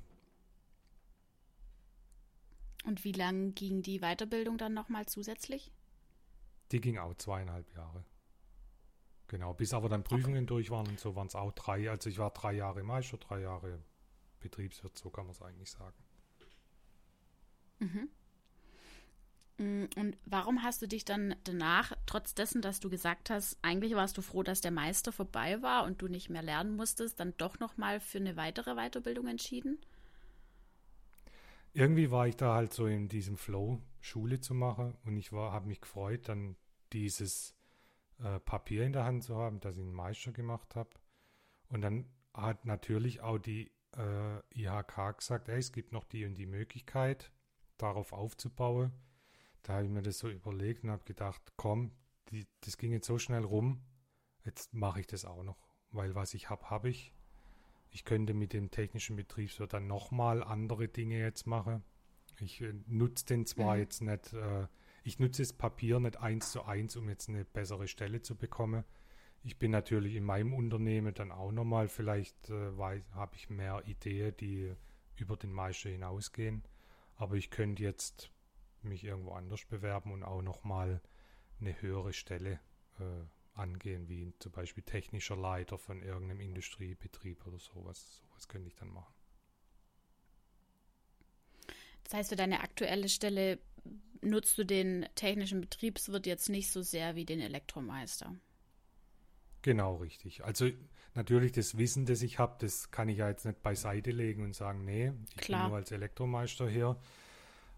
Und 2.86 3.04
wie 3.04 3.12
lang 3.12 3.54
ging 3.54 3.82
die 3.82 4.00
Weiterbildung 4.00 4.58
dann 4.58 4.74
nochmal 4.74 5.06
zusätzlich? 5.06 5.72
Die 6.72 6.82
ging 6.82 6.98
auch 6.98 7.16
zweieinhalb 7.16 7.70
Jahre. 7.76 8.06
Genau, 9.28 9.54
bis 9.54 9.74
aber 9.74 9.90
dann 9.90 10.04
Prüfungen 10.04 10.44
okay. 10.44 10.46
durch 10.46 10.70
waren 10.70 10.88
und 10.88 11.00
so 11.00 11.16
waren 11.16 11.28
es 11.28 11.36
auch 11.36 11.52
drei. 11.52 11.90
Also 11.90 12.10
ich 12.10 12.18
war 12.18 12.32
drei 12.32 12.54
Jahre 12.54 12.84
Meister, 12.84 13.18
drei 13.18 13.42
Jahre 13.42 13.84
Betriebswirt, 14.40 14.98
so 14.98 15.10
kann 15.10 15.26
man 15.26 15.34
es 15.34 15.42
eigentlich 15.42 15.70
sagen. 15.70 15.98
Mhm. 17.80 18.10
Mm, 19.58 19.86
und 19.96 20.18
warum 20.26 20.64
hast 20.64 20.82
du 20.82 20.88
dich 20.88 21.06
dann 21.06 21.36
danach, 21.44 21.94
trotz 22.06 22.36
dessen, 22.36 22.62
dass 22.62 22.80
du 22.80 22.90
gesagt 22.90 23.30
hast, 23.30 23.58
eigentlich 23.62 23.96
warst 23.96 24.18
du 24.18 24.22
froh, 24.22 24.44
dass 24.44 24.62
der 24.62 24.72
Meister 24.72 25.12
vorbei 25.12 25.62
war 25.62 25.86
und 25.86 26.02
du 26.02 26.08
nicht 26.08 26.30
mehr 26.30 26.44
lernen 26.44 26.76
musstest, 26.76 27.20
dann 27.20 27.34
doch 27.38 27.60
nochmal 27.60 28.00
für 28.00 28.20
eine 28.20 28.36
weitere 28.36 28.76
Weiterbildung 28.76 29.28
entschieden? 29.28 29.80
Irgendwie 31.74 32.12
war 32.12 32.28
ich 32.28 32.36
da 32.36 32.56
halt 32.56 32.74
so 32.74 32.88
in 32.88 33.08
diesem 33.08 33.38
Flow, 33.38 33.82
Schule 34.00 34.40
zu 34.40 34.54
machen 34.54 34.96
und 35.06 35.18
ich 35.18 35.32
habe 35.32 35.68
mich 35.68 35.82
gefreut, 35.82 36.28
dann 36.30 36.56
dieses 36.94 37.56
äh, 38.20 38.40
Papier 38.40 38.84
in 38.84 38.94
der 38.94 39.04
Hand 39.04 39.24
zu 39.24 39.36
haben, 39.36 39.60
das 39.60 39.76
ich 39.76 39.84
einen 39.84 39.94
Meister 39.94 40.32
gemacht 40.32 40.76
habe. 40.76 40.90
Und 41.70 41.82
dann 41.82 42.06
hat 42.34 42.66
natürlich 42.66 43.22
auch 43.22 43.38
die 43.38 43.72
äh, 43.96 44.40
IHK 44.56 45.18
gesagt, 45.18 45.50
ey, 45.50 45.60
es 45.60 45.72
gibt 45.72 45.92
noch 45.92 46.06
die 46.06 46.26
und 46.26 46.36
die 46.36 46.46
Möglichkeit, 46.46 47.32
darauf 47.78 48.14
aufzubauen 48.14 48.92
da 49.68 49.74
habe 49.74 49.86
ich 49.86 49.92
mir 49.92 50.02
das 50.02 50.20
so 50.20 50.30
überlegt 50.30 50.86
und 50.86 50.92
habe 50.92 51.04
gedacht, 51.04 51.42
komm, 51.58 51.92
die, 52.32 52.48
das 52.62 52.78
ging 52.78 52.94
jetzt 52.94 53.06
so 53.06 53.20
schnell 53.20 53.44
rum, 53.44 53.82
jetzt 54.46 54.74
mache 54.74 55.02
ich 55.02 55.08
das 55.08 55.26
auch 55.26 55.44
noch. 55.44 55.58
Weil 55.92 56.16
was 56.16 56.34
ich 56.34 56.50
habe, 56.50 56.70
habe 56.70 56.90
ich. 56.90 57.14
Ich 57.90 58.06
könnte 58.06 58.34
mit 58.34 58.54
dem 58.54 58.72
technischen 58.72 59.18
Betriebswirt 59.18 59.74
dann 59.74 59.86
nochmal 59.86 60.42
andere 60.42 60.88
Dinge 60.88 61.20
jetzt 61.20 61.48
machen. 61.48 61.84
Ich 62.40 62.62
äh, 62.62 62.74
nutze 62.88 63.26
den 63.26 63.46
zwar 63.46 63.76
mhm. 63.76 63.82
jetzt 63.82 64.02
nicht, 64.02 64.32
äh, 64.32 64.68
ich 65.04 65.20
nutze 65.20 65.42
das 65.42 65.52
Papier 65.52 66.00
nicht 66.00 66.16
eins 66.16 66.54
zu 66.54 66.64
eins, 66.64 66.96
um 66.96 67.10
jetzt 67.10 67.28
eine 67.28 67.44
bessere 67.44 67.90
Stelle 67.90 68.22
zu 68.22 68.38
bekommen. 68.38 68.86
Ich 69.44 69.60
bin 69.60 69.72
natürlich 69.72 70.16
in 70.16 70.24
meinem 70.24 70.54
Unternehmen 70.54 71.14
dann 71.14 71.34
auch 71.34 71.52
nochmal, 71.52 71.90
vielleicht 71.90 72.50
äh, 72.50 72.72
habe 72.78 73.36
ich 73.36 73.50
mehr 73.50 73.86
Ideen, 73.86 74.34
die 74.38 74.74
über 75.18 75.36
den 75.36 75.52
Meister 75.52 75.90
hinausgehen. 75.90 76.64
Aber 77.18 77.36
ich 77.36 77.50
könnte 77.50 77.84
jetzt 77.84 78.32
mich 78.84 79.04
irgendwo 79.04 79.32
anders 79.32 79.66
bewerben 79.66 80.12
und 80.12 80.24
auch 80.24 80.42
nochmal 80.42 81.02
eine 81.60 81.82
höhere 81.82 82.14
Stelle 82.14 82.60
äh, 83.00 83.04
angehen, 83.54 84.08
wie 84.08 84.34
zum 84.40 84.52
Beispiel 84.52 84.84
technischer 84.84 85.36
Leiter 85.36 85.78
von 85.78 86.02
irgendeinem 86.02 86.42
Industriebetrieb 86.42 87.46
oder 87.46 87.60
sowas. 87.60 88.22
Sowas 88.22 88.48
könnte 88.48 88.68
ich 88.68 88.76
dann 88.76 88.90
machen. 88.90 89.14
Das 92.04 92.14
heißt, 92.14 92.30
für 92.30 92.36
deine 92.36 92.62
aktuelle 92.62 93.10
Stelle 93.10 93.60
nutzt 94.22 94.58
du 94.58 94.66
den 94.66 95.08
technischen 95.16 95.62
Betriebswirt 95.62 96.26
jetzt 96.26 96.50
nicht 96.50 96.72
so 96.72 96.82
sehr 96.82 97.16
wie 97.16 97.26
den 97.26 97.40
Elektromeister. 97.42 98.34
Genau, 99.62 99.96
richtig. 99.98 100.46
Also 100.46 100.70
natürlich 101.14 101.52
das 101.52 101.78
Wissen, 101.78 102.06
das 102.06 102.22
ich 102.22 102.40
habe, 102.40 102.56
das 102.60 102.92
kann 102.92 103.10
ich 103.10 103.18
ja 103.18 103.28
jetzt 103.28 103.46
nicht 103.46 103.62
beiseite 103.62 104.12
legen 104.12 104.44
und 104.44 104.56
sagen, 104.56 104.86
nee, 104.86 105.12
ich 105.36 105.38
Klar. 105.38 105.64
bin 105.64 105.70
nur 105.70 105.78
als 105.78 105.92
Elektromeister 105.92 106.70
hier. 106.70 106.98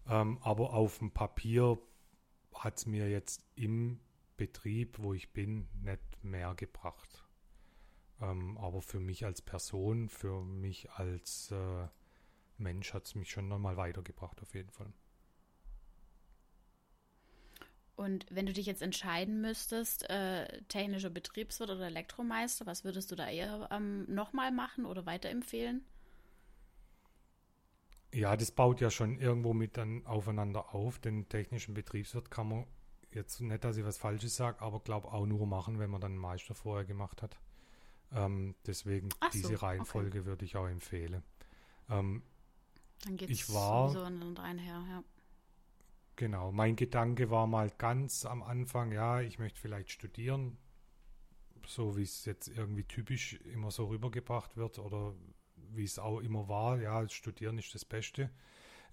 Ähm, 0.08 0.38
aber 0.42 0.72
auf 0.72 0.98
dem 0.98 1.10
Papier 1.10 1.78
hat 2.54 2.78
es 2.78 2.86
mir 2.86 3.08
jetzt 3.08 3.44
im 3.54 4.00
Betrieb, 4.36 4.98
wo 4.98 5.14
ich 5.14 5.32
bin, 5.32 5.68
nicht 5.82 6.24
mehr 6.24 6.54
gebracht. 6.54 7.24
Ähm, 8.20 8.58
aber 8.58 8.82
für 8.82 9.00
mich 9.00 9.24
als 9.24 9.42
Person, 9.42 10.08
für 10.08 10.42
mich 10.42 10.90
als 10.90 11.50
äh, 11.50 11.86
Mensch 12.58 12.92
hat 12.92 13.06
es 13.06 13.14
mich 13.14 13.30
schon 13.30 13.48
nochmal 13.48 13.76
weitergebracht, 13.76 14.40
auf 14.42 14.54
jeden 14.54 14.70
Fall. 14.70 14.92
Und 17.96 18.24
wenn 18.30 18.46
du 18.46 18.54
dich 18.54 18.64
jetzt 18.64 18.80
entscheiden 18.80 19.42
müsstest, 19.42 20.08
äh, 20.08 20.62
technischer 20.68 21.10
Betriebswirt 21.10 21.68
oder 21.68 21.86
Elektromeister, 21.86 22.64
was 22.64 22.82
würdest 22.82 23.10
du 23.10 23.14
da 23.14 23.28
eher 23.28 23.68
ähm, 23.70 24.06
nochmal 24.12 24.52
machen 24.52 24.86
oder 24.86 25.04
weiterempfehlen? 25.04 25.84
Ja, 28.12 28.36
das 28.36 28.50
baut 28.50 28.80
ja 28.80 28.90
schon 28.90 29.18
irgendwo 29.18 29.54
mit 29.54 29.76
dann 29.76 30.04
aufeinander 30.06 30.74
auf. 30.74 30.98
Den 30.98 31.28
technischen 31.28 31.74
Betriebswirt 31.74 32.30
kann 32.30 32.48
man 32.48 32.66
jetzt 33.12 33.40
nicht, 33.40 33.64
dass 33.64 33.76
ich 33.76 33.84
was 33.84 33.98
Falsches 33.98 34.36
sage, 34.36 34.60
aber 34.60 34.80
glaube 34.80 35.12
auch 35.12 35.26
nur 35.26 35.46
machen, 35.46 35.78
wenn 35.78 35.90
man 35.90 36.00
dann 36.00 36.12
einen 36.12 36.20
Meister 36.20 36.54
vorher 36.54 36.84
gemacht 36.84 37.22
hat. 37.22 37.38
Ähm, 38.12 38.54
deswegen 38.66 39.10
Ach 39.20 39.30
diese 39.30 39.56
so, 39.56 39.66
Reihenfolge 39.66 40.20
okay. 40.20 40.26
würde 40.26 40.44
ich 40.44 40.56
auch 40.56 40.66
empfehlen. 40.66 41.22
Ähm, 41.88 42.22
dann 43.04 43.16
geht 43.16 43.30
es 43.30 43.46
sowieso 43.46 44.02
einher, 44.40 44.84
ja. 44.88 45.04
Genau, 46.16 46.52
mein 46.52 46.76
Gedanke 46.76 47.30
war 47.30 47.46
mal 47.46 47.70
ganz 47.70 48.26
am 48.26 48.42
Anfang, 48.42 48.92
ja, 48.92 49.20
ich 49.20 49.38
möchte 49.38 49.58
vielleicht 49.58 49.90
studieren, 49.90 50.58
so 51.66 51.96
wie 51.96 52.02
es 52.02 52.24
jetzt 52.26 52.48
irgendwie 52.48 52.84
typisch 52.84 53.34
immer 53.52 53.70
so 53.70 53.86
rübergebracht 53.86 54.56
wird 54.56 54.78
oder 54.78 55.14
wie 55.74 55.84
es 55.84 55.98
auch 55.98 56.20
immer 56.20 56.48
war, 56.48 56.80
ja, 56.80 57.08
Studieren 57.08 57.58
ist 57.58 57.74
das 57.74 57.84
Beste. 57.84 58.30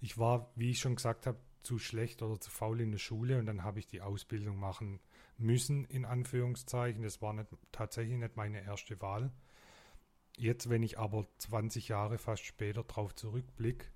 Ich 0.00 0.18
war, 0.18 0.50
wie 0.54 0.70
ich 0.70 0.80
schon 0.80 0.96
gesagt 0.96 1.26
habe, 1.26 1.38
zu 1.62 1.78
schlecht 1.78 2.22
oder 2.22 2.40
zu 2.40 2.50
faul 2.50 2.80
in 2.80 2.92
der 2.92 2.98
Schule 2.98 3.38
und 3.38 3.46
dann 3.46 3.64
habe 3.64 3.78
ich 3.78 3.86
die 3.86 4.00
Ausbildung 4.00 4.58
machen 4.58 5.00
müssen, 5.36 5.84
in 5.84 6.04
Anführungszeichen. 6.04 7.02
Das 7.02 7.20
war 7.20 7.32
nicht, 7.32 7.48
tatsächlich 7.72 8.16
nicht 8.16 8.36
meine 8.36 8.62
erste 8.62 9.00
Wahl. 9.00 9.32
Jetzt, 10.36 10.70
wenn 10.70 10.82
ich 10.82 10.98
aber 10.98 11.26
20 11.38 11.88
Jahre 11.88 12.18
fast 12.18 12.44
später 12.44 12.84
darauf 12.84 13.14
zurückblicke, 13.14 13.86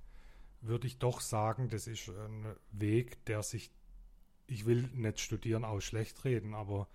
würde 0.60 0.86
ich 0.86 0.98
doch 0.98 1.20
sagen, 1.20 1.68
das 1.68 1.86
ist 1.86 2.08
ein 2.08 2.56
Weg, 2.70 3.24
der 3.26 3.42
sich, 3.42 3.70
ich 4.46 4.66
will 4.66 4.88
nicht 4.92 5.20
studieren 5.20 5.64
aus 5.64 5.84
schlecht 5.84 6.24
reden, 6.24 6.54
aber 6.54 6.88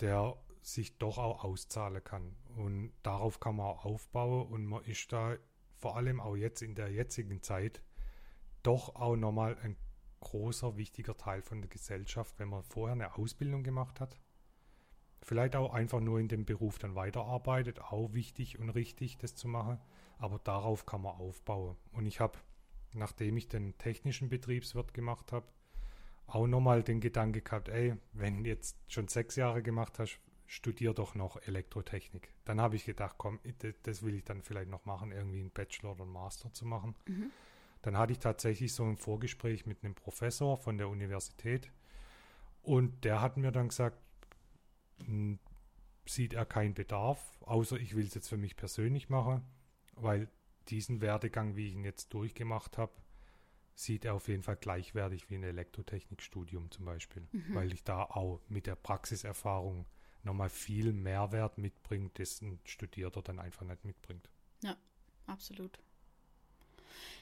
der 0.00 0.36
sich 0.62 0.98
doch 0.98 1.18
auch 1.18 1.44
auszahlen 1.44 2.02
kann. 2.02 2.36
Und 2.56 2.92
darauf 3.02 3.40
kann 3.40 3.56
man 3.56 3.66
auch 3.66 3.84
aufbauen 3.84 4.46
und 4.48 4.66
man 4.66 4.84
ist 4.84 5.12
da 5.12 5.36
vor 5.78 5.96
allem 5.96 6.20
auch 6.20 6.36
jetzt 6.36 6.62
in 6.62 6.74
der 6.74 6.90
jetzigen 6.90 7.42
Zeit 7.42 7.82
doch 8.62 8.94
auch 8.96 9.16
nochmal 9.16 9.56
ein 9.62 9.76
großer, 10.20 10.76
wichtiger 10.76 11.16
Teil 11.16 11.42
von 11.42 11.62
der 11.62 11.70
Gesellschaft, 11.70 12.38
wenn 12.38 12.48
man 12.48 12.62
vorher 12.62 12.92
eine 12.92 13.16
Ausbildung 13.16 13.62
gemacht 13.62 14.00
hat. 14.00 14.18
Vielleicht 15.22 15.56
auch 15.56 15.72
einfach 15.72 16.00
nur 16.00 16.18
in 16.18 16.28
dem 16.28 16.44
Beruf 16.44 16.78
dann 16.78 16.94
weiterarbeitet, 16.94 17.80
auch 17.80 18.12
wichtig 18.12 18.58
und 18.58 18.70
richtig, 18.70 19.18
das 19.18 19.34
zu 19.34 19.48
machen. 19.48 19.78
Aber 20.18 20.38
darauf 20.38 20.86
kann 20.86 21.02
man 21.02 21.16
aufbauen. 21.16 21.76
Und 21.92 22.06
ich 22.06 22.20
habe, 22.20 22.38
nachdem 22.92 23.36
ich 23.36 23.48
den 23.48 23.76
technischen 23.78 24.28
Betriebswirt 24.28 24.92
gemacht 24.92 25.32
habe, 25.32 25.46
auch 26.26 26.46
nochmal 26.46 26.82
den 26.82 27.00
Gedanke 27.00 27.42
gehabt, 27.42 27.68
ey, 27.68 27.96
wenn 28.12 28.44
du 28.44 28.50
jetzt 28.50 28.76
schon 28.88 29.08
sechs 29.08 29.36
Jahre 29.36 29.62
gemacht 29.62 29.98
hast, 29.98 30.20
studiere 30.50 30.94
doch 30.94 31.14
noch 31.14 31.40
Elektrotechnik. 31.40 32.34
Dann 32.44 32.60
habe 32.60 32.74
ich 32.74 32.84
gedacht, 32.84 33.14
komm, 33.18 33.38
das 33.84 34.02
will 34.02 34.16
ich 34.16 34.24
dann 34.24 34.42
vielleicht 34.42 34.68
noch 34.68 34.84
machen, 34.84 35.12
irgendwie 35.12 35.38
einen 35.38 35.52
Bachelor 35.52 35.92
oder 35.92 36.02
einen 36.02 36.12
Master 36.12 36.52
zu 36.52 36.66
machen. 36.66 36.96
Mhm. 37.06 37.30
Dann 37.82 37.96
hatte 37.96 38.12
ich 38.12 38.18
tatsächlich 38.18 38.74
so 38.74 38.82
ein 38.82 38.96
Vorgespräch 38.96 39.64
mit 39.64 39.84
einem 39.84 39.94
Professor 39.94 40.58
von 40.58 40.76
der 40.76 40.88
Universität 40.88 41.70
und 42.62 43.04
der 43.04 43.20
hat 43.20 43.36
mir 43.36 43.52
dann 43.52 43.68
gesagt, 43.68 43.96
hm, 45.04 45.38
sieht 46.04 46.32
er 46.32 46.46
keinen 46.46 46.74
Bedarf, 46.74 47.38
außer 47.42 47.78
ich 47.78 47.94
will 47.94 48.04
es 48.04 48.14
jetzt 48.14 48.28
für 48.28 48.36
mich 48.36 48.56
persönlich 48.56 49.08
machen, 49.08 49.44
weil 49.94 50.28
diesen 50.66 51.00
Werdegang, 51.00 51.54
wie 51.54 51.68
ich 51.68 51.74
ihn 51.74 51.84
jetzt 51.84 52.12
durchgemacht 52.12 52.76
habe, 52.76 52.92
sieht 53.76 54.04
er 54.04 54.14
auf 54.14 54.26
jeden 54.26 54.42
Fall 54.42 54.56
gleichwertig 54.56 55.30
wie 55.30 55.36
ein 55.36 55.44
Elektrotechnikstudium 55.44 56.72
zum 56.72 56.86
Beispiel, 56.86 57.28
mhm. 57.30 57.54
weil 57.54 57.72
ich 57.72 57.84
da 57.84 58.02
auch 58.02 58.40
mit 58.48 58.66
der 58.66 58.74
Praxiserfahrung 58.74 59.86
nochmal 60.24 60.50
viel 60.50 60.92
Mehrwert 60.92 61.58
mitbringt, 61.58 62.18
dessen 62.18 62.58
Studierter 62.64 63.22
dann 63.22 63.38
einfach 63.38 63.66
nicht 63.66 63.84
mitbringt. 63.84 64.28
Ja, 64.62 64.76
absolut. 65.26 65.78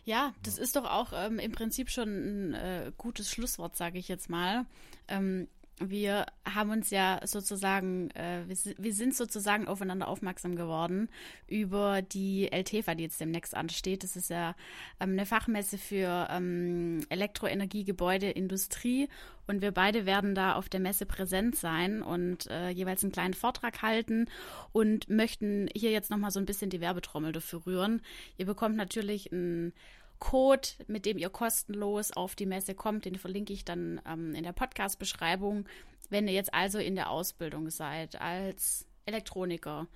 Ja, 0.05 0.35
das 0.43 0.57
ja. 0.57 0.63
ist 0.63 0.77
doch 0.77 0.85
auch 0.85 1.13
ähm, 1.15 1.39
im 1.39 1.53
Prinzip 1.53 1.91
schon 1.91 2.09
ein 2.09 2.55
äh, 2.55 2.93
gutes 2.97 3.31
Schlusswort, 3.31 3.77
sage 3.77 3.99
ich 3.99 4.09
jetzt 4.09 4.31
mal. 4.31 4.67
Ähm, 5.07 5.49
wir 5.81 6.27
haben 6.45 6.71
uns 6.71 6.91
ja 6.91 7.21
sozusagen, 7.25 8.11
äh, 8.11 8.43
wir, 8.47 8.93
sind 8.93 9.15
sozusagen 9.15 9.69
aufeinander 9.69 10.09
aufmerksam 10.09 10.57
geworden 10.57 11.09
über 11.47 12.03
die 12.03 12.51
LTFA, 12.51 12.95
die 12.95 13.05
jetzt 13.05 13.21
demnächst 13.21 13.55
ansteht. 13.55 14.03
Das 14.03 14.17
ist 14.17 14.31
ja 14.31 14.55
ähm, 15.01 15.13
eine 15.13 15.27
Fachmesse 15.27 15.79
für 15.79 16.29
ähm, 16.31 17.01
Elektroenergie, 17.09 17.85
Gebäude, 17.85 18.31
Industrie. 18.31 19.09
Und 19.47 19.63
wir 19.63 19.73
beide 19.73 20.05
werden 20.05 20.35
da 20.35 20.55
auf 20.55 20.69
der 20.69 20.81
Messe 20.81 21.07
präsent 21.07 21.57
sein 21.57 22.03
und 22.03 22.49
äh, 22.51 22.69
jeweils 22.69 23.03
einen 23.03 23.13
kleinen 23.13 23.35
Vortrag 23.35 23.81
halten 23.81 24.27
und 24.73 25.09
möchten 25.09 25.69
hier 25.75 25.91
jetzt 25.91 26.11
nochmal 26.11 26.31
so 26.31 26.39
ein 26.39 26.47
bisschen 26.47 26.71
die 26.71 26.81
Werbetrommel 26.81 27.33
dafür 27.33 27.65
rühren. 27.65 28.03
Ihr 28.37 28.47
bekommt 28.47 28.77
natürlich 28.77 29.33
ein 29.33 29.73
Code, 30.19 30.69
mit 30.87 31.07
dem 31.07 31.19
ihr 31.19 31.31
kostenlos 31.31 32.13
auf 32.13 32.35
die 32.35 32.47
Messe 32.47 32.75
kommt. 32.75 33.05
Den 33.05 33.17
verlinke 33.17 33.53
ich 33.53 33.65
dann 33.65 34.01
ähm, 34.07 34.35
in 34.35 34.45
der 34.45 34.53
Podcast-Beschreibung. 34.53 35.67
Wenn 36.11 36.27
ihr 36.29 36.35
jetzt 36.35 36.55
also 36.55 36.79
in 36.79 36.95
der 36.95 37.11
Ausbildung 37.11 37.71
seid 37.71 38.21
als 38.21 38.87
Elektroniker, 39.07 39.87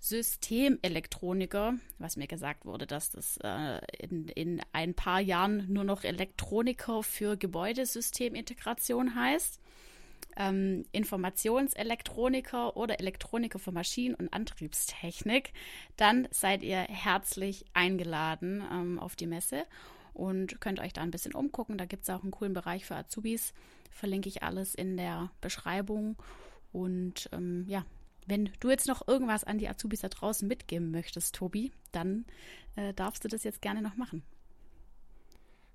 Systemelektroniker, 0.00 1.74
was 1.98 2.16
mir 2.16 2.28
gesagt 2.28 2.64
wurde, 2.64 2.86
dass 2.86 3.10
das 3.10 3.38
äh, 3.42 3.80
in, 3.98 4.28
in 4.28 4.60
ein 4.72 4.94
paar 4.94 5.20
Jahren 5.20 5.72
nur 5.72 5.84
noch 5.84 6.04
Elektroniker 6.04 7.02
für 7.02 7.36
Gebäudesystemintegration 7.36 9.16
heißt 9.16 9.60
ähm, 10.38 10.84
Informationselektroniker 10.92 12.76
oder 12.76 13.00
Elektroniker 13.00 13.58
für 13.58 13.72
Maschinen- 13.72 14.14
und 14.14 14.32
Antriebstechnik, 14.32 15.52
dann 15.96 16.28
seid 16.30 16.62
ihr 16.62 16.78
herzlich 16.78 17.64
eingeladen 17.74 18.62
ähm, 18.72 18.98
auf 18.98 19.16
die 19.16 19.26
Messe 19.26 19.64
und 20.14 20.60
könnt 20.60 20.80
euch 20.80 20.92
da 20.92 21.02
ein 21.02 21.10
bisschen 21.10 21.34
umgucken. 21.34 21.76
Da 21.76 21.84
gibt 21.84 22.04
es 22.04 22.10
auch 22.10 22.22
einen 22.22 22.30
coolen 22.30 22.54
Bereich 22.54 22.86
für 22.86 22.96
Azubis. 22.96 23.52
Verlinke 23.90 24.28
ich 24.28 24.42
alles 24.42 24.74
in 24.74 24.96
der 24.96 25.30
Beschreibung. 25.40 26.16
Und 26.72 27.28
ähm, 27.32 27.64
ja, 27.68 27.84
wenn 28.26 28.50
du 28.60 28.70
jetzt 28.70 28.86
noch 28.86 29.06
irgendwas 29.08 29.44
an 29.44 29.58
die 29.58 29.68
Azubis 29.68 30.00
da 30.00 30.08
draußen 30.08 30.46
mitgeben 30.46 30.90
möchtest, 30.90 31.34
Tobi, 31.34 31.72
dann 31.92 32.26
äh, 32.76 32.94
darfst 32.94 33.24
du 33.24 33.28
das 33.28 33.42
jetzt 33.42 33.62
gerne 33.62 33.82
noch 33.82 33.96
machen. 33.96 34.22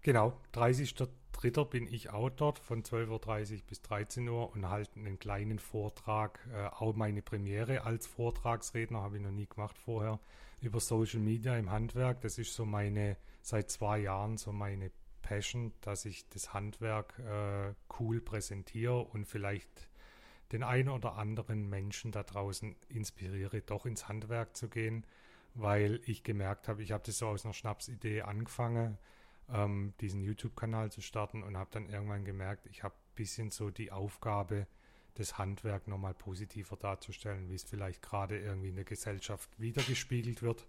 Genau, 0.03 0.37
30.03. 0.53 1.63
bin 1.63 1.87
ich 1.87 2.09
auch 2.09 2.29
dort 2.29 2.59
von 2.59 2.83
12.30 2.83 3.53
Uhr 3.53 3.61
bis 3.67 3.81
13 3.83 4.27
Uhr 4.27 4.51
und 4.51 4.67
halte 4.67 4.99
einen 4.99 5.17
kleinen 5.17 5.59
Vortrag, 5.59 6.45
äh, 6.53 6.65
auch 6.65 6.93
meine 6.93 7.21
Premiere 7.21 7.85
als 7.85 8.05
Vortragsredner, 8.05 9.01
habe 9.01 9.15
ich 9.15 9.23
noch 9.23 9.31
nie 9.31 9.47
gemacht 9.47 9.77
vorher, 9.77 10.19
über 10.59 10.81
Social 10.81 11.21
Media 11.21 11.55
im 11.57 11.71
Handwerk. 11.71 12.19
Das 12.19 12.37
ist 12.37 12.53
so 12.53 12.65
meine, 12.65 13.15
seit 13.41 13.71
zwei 13.71 13.99
Jahren 13.99 14.37
so 14.37 14.51
meine 14.51 14.91
Passion, 15.21 15.71
dass 15.79 16.03
ich 16.03 16.27
das 16.27 16.53
Handwerk 16.53 17.17
äh, 17.19 17.73
cool 17.97 18.19
präsentiere 18.19 18.99
und 18.99 19.25
vielleicht 19.25 19.89
den 20.51 20.63
einen 20.63 20.89
oder 20.89 21.15
anderen 21.15 21.69
Menschen 21.69 22.11
da 22.11 22.23
draußen 22.23 22.75
inspiriere, 22.89 23.61
doch 23.61 23.85
ins 23.85 24.09
Handwerk 24.09 24.57
zu 24.57 24.67
gehen, 24.67 25.05
weil 25.53 26.01
ich 26.05 26.23
gemerkt 26.23 26.67
habe, 26.67 26.83
ich 26.83 26.91
habe 26.91 27.03
das 27.05 27.19
so 27.19 27.27
aus 27.27 27.45
einer 27.45 27.53
Schnapsidee 27.53 28.23
angefangen 28.23 28.97
ähm, 29.51 29.93
diesen 30.01 30.21
YouTube-Kanal 30.21 30.91
zu 30.91 31.01
starten 31.01 31.43
und 31.43 31.57
habe 31.57 31.69
dann 31.71 31.89
irgendwann 31.89 32.25
gemerkt, 32.25 32.65
ich 32.67 32.83
habe 32.83 32.95
ein 32.95 33.15
bisschen 33.15 33.49
so 33.49 33.69
die 33.69 33.91
Aufgabe, 33.91 34.67
das 35.15 35.37
Handwerk 35.37 35.87
nochmal 35.87 36.13
positiver 36.13 36.75
darzustellen, 36.75 37.49
wie 37.49 37.55
es 37.55 37.63
vielleicht 37.63 38.01
gerade 38.01 38.39
irgendwie 38.39 38.69
in 38.69 38.75
der 38.75 38.85
Gesellschaft 38.85 39.49
wiedergespiegelt 39.59 40.41
wird. 40.41 40.67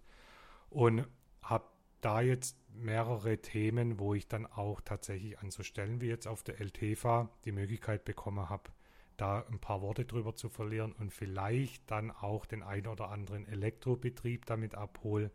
Und 0.69 1.07
habe 1.43 1.65
da 2.01 2.21
jetzt 2.21 2.59
mehrere 2.75 3.39
Themen, 3.39 3.99
wo 3.99 4.15
ich 4.15 4.29
dann 4.29 4.45
auch 4.45 4.83
tatsächlich 4.83 5.39
an 5.39 5.51
so 5.51 5.63
Stellen 5.63 6.03
wie 6.03 6.09
jetzt 6.09 6.27
auf 6.27 6.43
der 6.43 6.61
LTFA 6.61 7.31
die 7.47 7.53
Möglichkeit 7.53 8.05
bekommen 8.05 8.51
habe, 8.51 8.71
da 9.17 9.45
ein 9.51 9.59
paar 9.59 9.81
Worte 9.81 10.05
drüber 10.05 10.35
zu 10.35 10.51
verlieren 10.51 10.93
und 10.93 11.13
vielleicht 11.13 11.91
dann 11.91 12.11
auch 12.11 12.45
den 12.45 12.63
ein 12.63 12.87
oder 12.87 13.09
anderen 13.09 13.47
Elektrobetrieb 13.47 14.45
damit 14.45 14.75
abholen, 14.75 15.31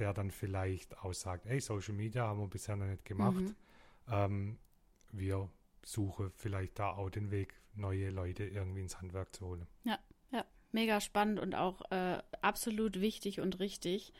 der 0.00 0.12
dann 0.14 0.30
vielleicht 0.30 0.98
aussagt, 0.98 1.46
ey, 1.46 1.60
Social 1.60 1.94
Media 1.94 2.26
haben 2.26 2.40
wir 2.40 2.48
bisher 2.48 2.76
noch 2.76 2.86
nicht 2.86 3.04
gemacht. 3.04 3.40
Mhm. 3.40 3.54
Ähm, 4.10 4.58
wir 5.12 5.48
suchen 5.84 6.32
vielleicht 6.36 6.78
da 6.78 6.90
auch 6.90 7.10
den 7.10 7.30
Weg, 7.30 7.54
neue 7.74 8.10
Leute 8.10 8.44
irgendwie 8.44 8.80
ins 8.80 9.00
Handwerk 9.00 9.34
zu 9.34 9.46
holen. 9.46 9.66
Ja, 9.84 9.98
ja, 10.32 10.44
mega 10.72 11.00
spannend 11.00 11.38
und 11.38 11.54
auch 11.54 11.82
äh, 11.90 12.18
absolut 12.40 13.00
wichtig 13.00 13.40
und 13.40 13.60
richtig. 13.60 14.12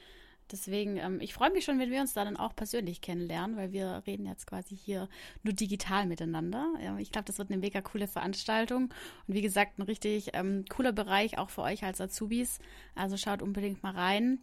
Deswegen, 0.50 0.96
ähm, 0.96 1.20
ich 1.20 1.32
freue 1.32 1.50
mich 1.50 1.64
schon, 1.64 1.78
wenn 1.78 1.90
wir 1.90 2.00
uns 2.00 2.12
da 2.12 2.24
dann 2.24 2.36
auch 2.36 2.56
persönlich 2.56 3.00
kennenlernen, 3.00 3.56
weil 3.56 3.72
wir 3.72 4.02
reden 4.06 4.26
jetzt 4.26 4.46
quasi 4.46 4.76
hier 4.76 5.08
nur 5.42 5.54
digital 5.54 6.06
miteinander. 6.06 6.74
Ja, 6.82 6.98
ich 6.98 7.12
glaube, 7.12 7.26
das 7.26 7.38
wird 7.38 7.50
eine 7.50 7.60
mega 7.60 7.80
coole 7.80 8.08
Veranstaltung 8.08 8.92
und 9.26 9.34
wie 9.34 9.42
gesagt, 9.42 9.78
ein 9.78 9.82
richtig 9.82 10.30
ähm, 10.34 10.64
cooler 10.68 10.92
Bereich 10.92 11.38
auch 11.38 11.50
für 11.50 11.62
euch 11.62 11.84
als 11.84 12.00
Azubis. 12.00 12.58
Also 12.94 13.16
schaut 13.16 13.42
unbedingt 13.42 13.82
mal 13.82 13.94
rein 13.94 14.40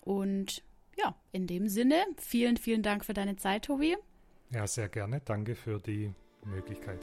und 0.00 0.62
ja, 0.96 1.14
in 1.32 1.46
dem 1.46 1.68
Sinne, 1.68 2.04
vielen, 2.16 2.56
vielen 2.56 2.82
Dank 2.82 3.04
für 3.04 3.14
deine 3.14 3.36
Zeit, 3.36 3.66
Tobi. 3.66 3.96
Ja, 4.50 4.66
sehr 4.66 4.88
gerne. 4.88 5.20
Danke 5.24 5.54
für 5.54 5.80
die 5.80 6.12
Möglichkeit. 6.44 7.00